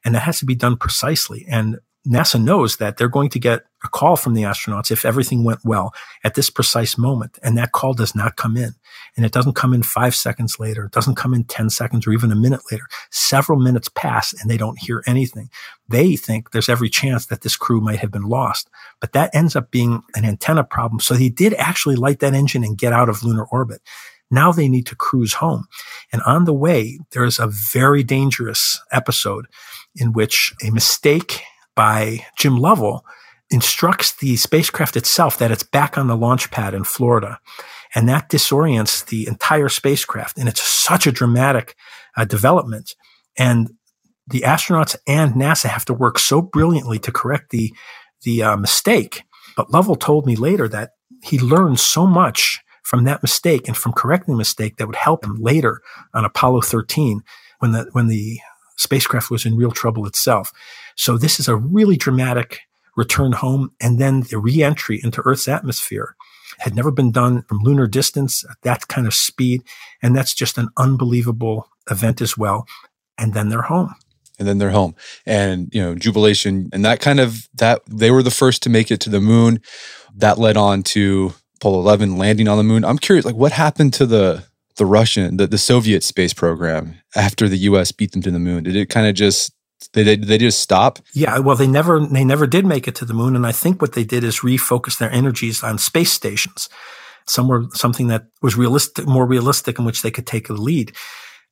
[0.07, 3.65] and that has to be done precisely and NASA knows that they're going to get
[3.83, 5.93] a call from the astronauts if everything went well
[6.23, 7.37] at this precise moment.
[7.43, 8.71] And that call does not come in.
[9.15, 10.85] And it doesn't come in five seconds later.
[10.85, 12.85] It doesn't come in 10 seconds or even a minute later.
[13.11, 15.49] Several minutes pass and they don't hear anything.
[15.89, 18.69] They think there's every chance that this crew might have been lost.
[19.01, 21.01] But that ends up being an antenna problem.
[21.01, 23.81] So they did actually light that engine and get out of lunar orbit.
[24.29, 25.67] Now they need to cruise home.
[26.11, 29.45] And on the way, there is a very dangerous episode
[29.97, 31.41] in which a mistake
[31.75, 33.05] by Jim Lovell
[33.49, 37.39] instructs the spacecraft itself that it's back on the launch pad in Florida.
[37.95, 40.37] And that disorients the entire spacecraft.
[40.37, 41.75] And it's such a dramatic
[42.17, 42.95] uh, development.
[43.37, 43.71] And
[44.27, 47.73] the astronauts and NASA have to work so brilliantly to correct the,
[48.23, 49.23] the uh, mistake.
[49.55, 50.91] But Lovell told me later that
[51.23, 55.23] he learned so much from that mistake and from correcting the mistake that would help
[55.23, 55.81] him later
[56.13, 57.21] on Apollo 13
[57.59, 58.39] when the, when the
[58.77, 60.51] spacecraft was in real trouble itself.
[60.95, 62.61] So this is a really dramatic
[62.95, 66.15] return home and then the reentry into Earth's atmosphere
[66.59, 69.63] had never been done from lunar distance at that kind of speed.
[70.01, 72.65] And that's just an unbelievable event as well.
[73.17, 73.93] And then they're home.
[74.39, 74.95] And then they're home.
[75.25, 78.91] And, you know, jubilation and that kind of that they were the first to make
[78.91, 79.61] it to the moon.
[80.15, 82.85] That led on to Apollo 11 landing on the moon.
[82.85, 84.43] I'm curious, like what happened to the
[84.77, 88.63] the Russian, the, the Soviet space program after the US beat them to the moon?
[88.63, 89.53] Did it kind of just
[89.93, 90.99] they, they they just stop?
[91.13, 93.81] Yeah, well, they never they never did make it to the moon, and I think
[93.81, 96.69] what they did is refocus their energies on space stations,
[97.27, 100.93] somewhere something that was realistic, more realistic, in which they could take a lead.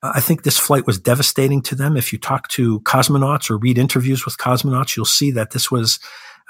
[0.02, 1.98] I think this flight was devastating to them.
[1.98, 6.00] If you talk to cosmonauts or read interviews with cosmonauts, you'll see that this was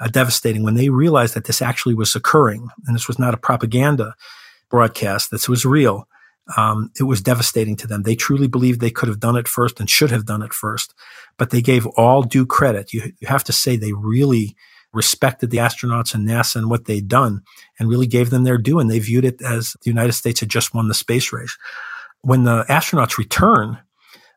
[0.00, 3.38] uh, devastating when they realized that this actually was occurring, and this was not a
[3.38, 4.14] propaganda
[4.70, 5.30] broadcast.
[5.30, 6.08] This was real
[6.56, 8.02] um, it was devastating to them.
[8.02, 10.94] They truly believed they could have done it first and should have done it first,
[11.38, 12.92] but they gave all due credit.
[12.92, 14.56] You, you have to say they really
[14.92, 17.42] respected the astronauts and NASA and what they'd done
[17.78, 18.78] and really gave them their due.
[18.78, 21.56] And they viewed it as the United States had just won the space race.
[22.22, 23.78] When the astronauts return,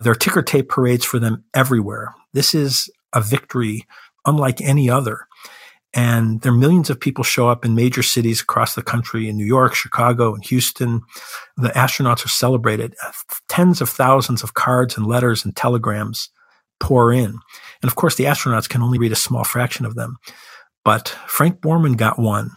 [0.01, 2.14] there are ticker tape parades for them everywhere.
[2.34, 3.86] This is a victory
[4.26, 5.28] unlike any other.
[5.94, 9.38] And there are millions of people show up in major cities across the country in
[9.38, 11.02] New York, Chicago, and Houston.
[11.58, 12.96] The astronauts are celebrated.
[13.04, 13.12] Uh,
[13.48, 16.30] tens of thousands of cards and letters and telegrams
[16.80, 17.40] pour in.
[17.82, 20.18] And of course, the astronauts can only read a small fraction of them.
[20.86, 22.52] But Frank Borman got one.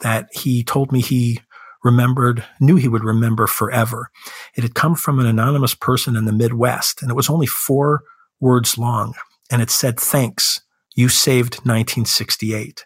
[0.00, 1.40] that he told me he
[1.82, 4.10] remembered, knew he would remember forever.
[4.56, 8.02] It had come from an anonymous person in the Midwest, and it was only four
[8.40, 9.14] words long.
[9.50, 10.60] And it said, Thanks,
[10.98, 12.84] you saved 1968.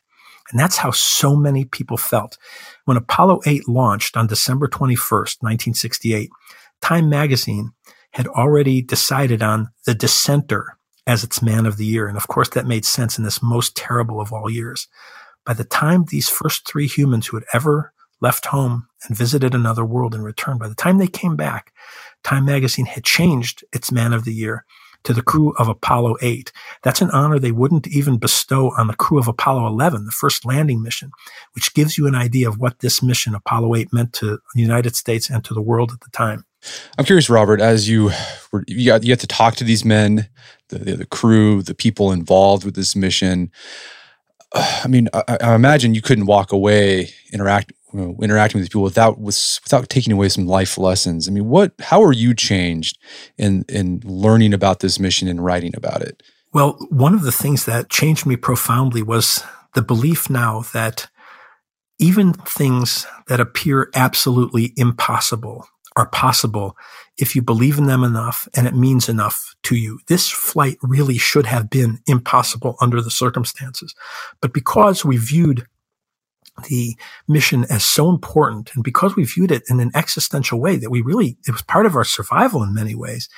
[0.51, 2.37] And that's how so many people felt.
[2.85, 6.29] When Apollo 8 launched on December 21st, 1968,
[6.83, 7.71] Time magazine
[8.11, 12.07] had already decided on the dissenter as its man of the year.
[12.07, 14.89] And of course, that made sense in this most terrible of all years.
[15.47, 19.87] By the time these first three humans who had ever left home and visited another
[19.87, 21.73] world and returned, by the time they came back,
[22.23, 24.67] Time magazine had changed its man of the year
[25.05, 26.53] to the crew of Apollo 8.
[26.83, 30.45] That's an honor they wouldn't even bestow on the crew of Apollo 11, the first
[30.45, 31.11] landing mission,
[31.55, 34.97] which gives you an idea of what this mission, Apollo 8, meant to the United
[34.97, 36.45] States and to the world at the time.
[36.97, 38.11] I'm curious, Robert, as you
[38.53, 40.29] were, you got, you to talk to these men,
[40.69, 43.51] the, the, the crew, the people involved with this mission.
[44.55, 48.82] I mean, I, I, imagine you couldn't walk away interact you know, interacting with people
[48.82, 51.28] without with, without taking away some life lessons.
[51.28, 52.99] I mean, what how are you changed
[53.38, 56.22] in in learning about this mission and writing about it?
[56.53, 59.43] Well, one of the things that changed me profoundly was
[59.74, 61.09] the belief now that
[61.99, 65.66] even things that appear absolutely impossible
[65.97, 66.76] are possible
[67.18, 70.01] if you believe in them enough and it means enough to you.
[70.09, 73.95] This flight really should have been impossible under the circumstances.
[74.40, 75.66] But because we viewed
[76.69, 76.97] the
[77.29, 81.01] mission as so important and because we viewed it in an existential way that we
[81.01, 83.29] really, it was part of our survival in many ways.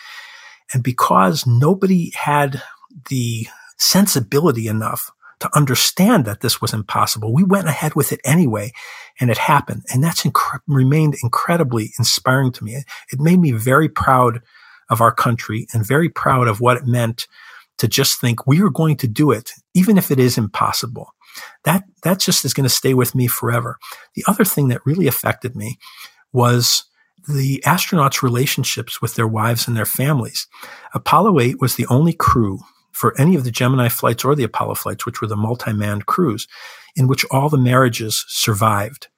[0.73, 2.62] And because nobody had
[3.09, 3.47] the
[3.79, 5.11] sensibility enough
[5.41, 7.33] to understand that this was impossible.
[7.33, 8.73] We went ahead with it anyway,
[9.21, 9.83] and it happened.
[9.93, 10.25] And that's
[10.67, 12.77] remained incredibly inspiring to me.
[13.12, 14.41] It made me very proud
[14.89, 17.27] of our country and very proud of what it meant
[17.79, 21.11] to just think we are going to do it, even if it is impossible.
[21.64, 23.78] That, that just is going to stay with me forever.
[24.14, 25.78] The other thing that really affected me
[26.32, 26.85] was
[27.28, 30.47] the astronauts' relationships with their wives and their families.
[30.93, 32.61] Apollo 8 was the only crew
[32.93, 36.47] for any of the Gemini flights or the Apollo flights, which were the multi-manned crews,
[36.95, 39.09] in which all the marriages survived.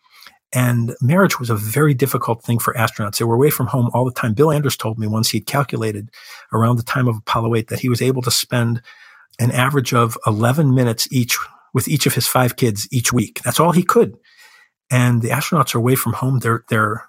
[0.53, 3.19] And marriage was a very difficult thing for astronauts.
[3.19, 4.33] They were away from home all the time.
[4.33, 6.11] Bill Anders told me once he'd calculated
[6.53, 8.81] around the time of Apollo 8 that he was able to spend
[9.39, 11.37] an average of 11 minutes each
[11.77, 13.43] with each of his five kids each week.
[13.45, 14.17] That's all he could.
[14.91, 16.39] And the astronauts are away from home.
[16.39, 17.05] They're, they're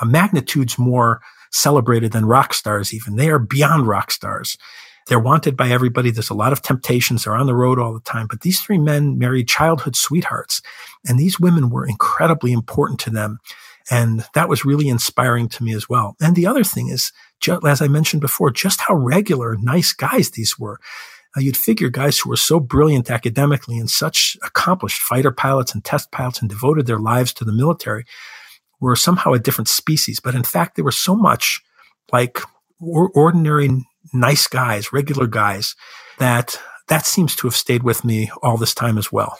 [0.00, 1.20] uh, magnitudes more
[1.52, 3.16] celebrated than rock stars even.
[3.16, 4.56] They are beyond rock stars.
[5.06, 6.10] They're wanted by everybody.
[6.10, 7.24] There's a lot of temptations.
[7.24, 8.26] They're on the road all the time.
[8.26, 10.62] But these three men married childhood sweethearts.
[11.06, 13.38] And these women were incredibly important to them.
[13.90, 16.16] And that was really inspiring to me as well.
[16.22, 17.12] And the other thing is,
[17.66, 20.80] as I mentioned before, just how regular, nice guys these were.
[21.36, 25.84] Uh, you'd figure guys who were so brilliant academically and such accomplished fighter pilots and
[25.84, 28.04] test pilots and devoted their lives to the military
[28.80, 30.20] were somehow a different species.
[30.20, 31.60] But in fact, they were so much
[32.12, 32.40] like
[32.80, 33.70] ordinary
[34.12, 35.74] nice guys, regular guys,
[36.18, 39.38] that that seems to have stayed with me all this time as well.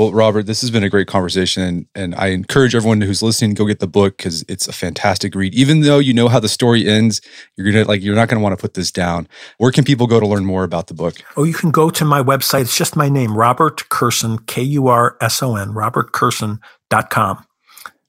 [0.00, 3.52] Well, Robert, this has been a great conversation, and, and I encourage everyone who's listening
[3.52, 5.54] go get the book because it's a fantastic read.
[5.54, 7.20] Even though you know how the story ends,
[7.54, 9.28] you're gonna like you're not gonna want to put this down.
[9.58, 11.16] Where can people go to learn more about the book?
[11.36, 12.62] Oh, you can go to my website.
[12.62, 17.44] It's just my name, Robert Kurson, K U R S O N, robertkurson.com.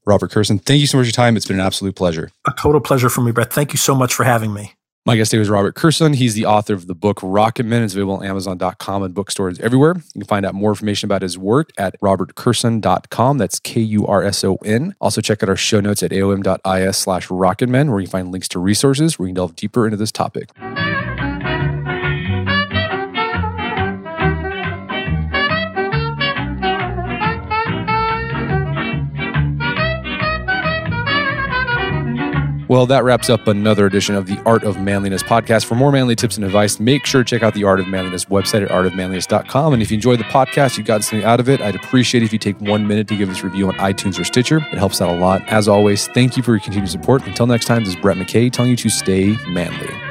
[0.06, 1.36] Robert Kurson, thank you so much for your time.
[1.36, 2.32] It's been an absolute pleasure.
[2.48, 3.52] A total pleasure for me, Brett.
[3.52, 4.76] Thank you so much for having me.
[5.04, 6.14] My guest today was Robert Kurson.
[6.14, 7.84] He's the author of the book Rocketmen.
[7.84, 9.96] It's available on Amazon.com and bookstores everywhere.
[9.96, 13.40] You can find out more information about his work at robertkurson.com.
[13.40, 14.94] That's K U R S O N.
[15.02, 18.48] Also, check out our show notes at aom.is slash rocketmen, where you can find links
[18.50, 20.52] to resources where you can delve deeper into this topic.
[32.72, 35.66] Well, that wraps up another edition of the Art of Manliness podcast.
[35.66, 38.24] For more manly tips and advice, make sure to check out the Art of Manliness
[38.24, 39.74] website at artofmanliness.com.
[39.74, 42.32] And if you enjoyed the podcast, you got something out of it, I'd appreciate if
[42.32, 44.60] you take one minute to give us a review on iTunes or Stitcher.
[44.72, 45.46] It helps out a lot.
[45.50, 47.28] As always, thank you for your continued support.
[47.28, 50.11] Until next time, this is Brett McKay telling you to stay manly.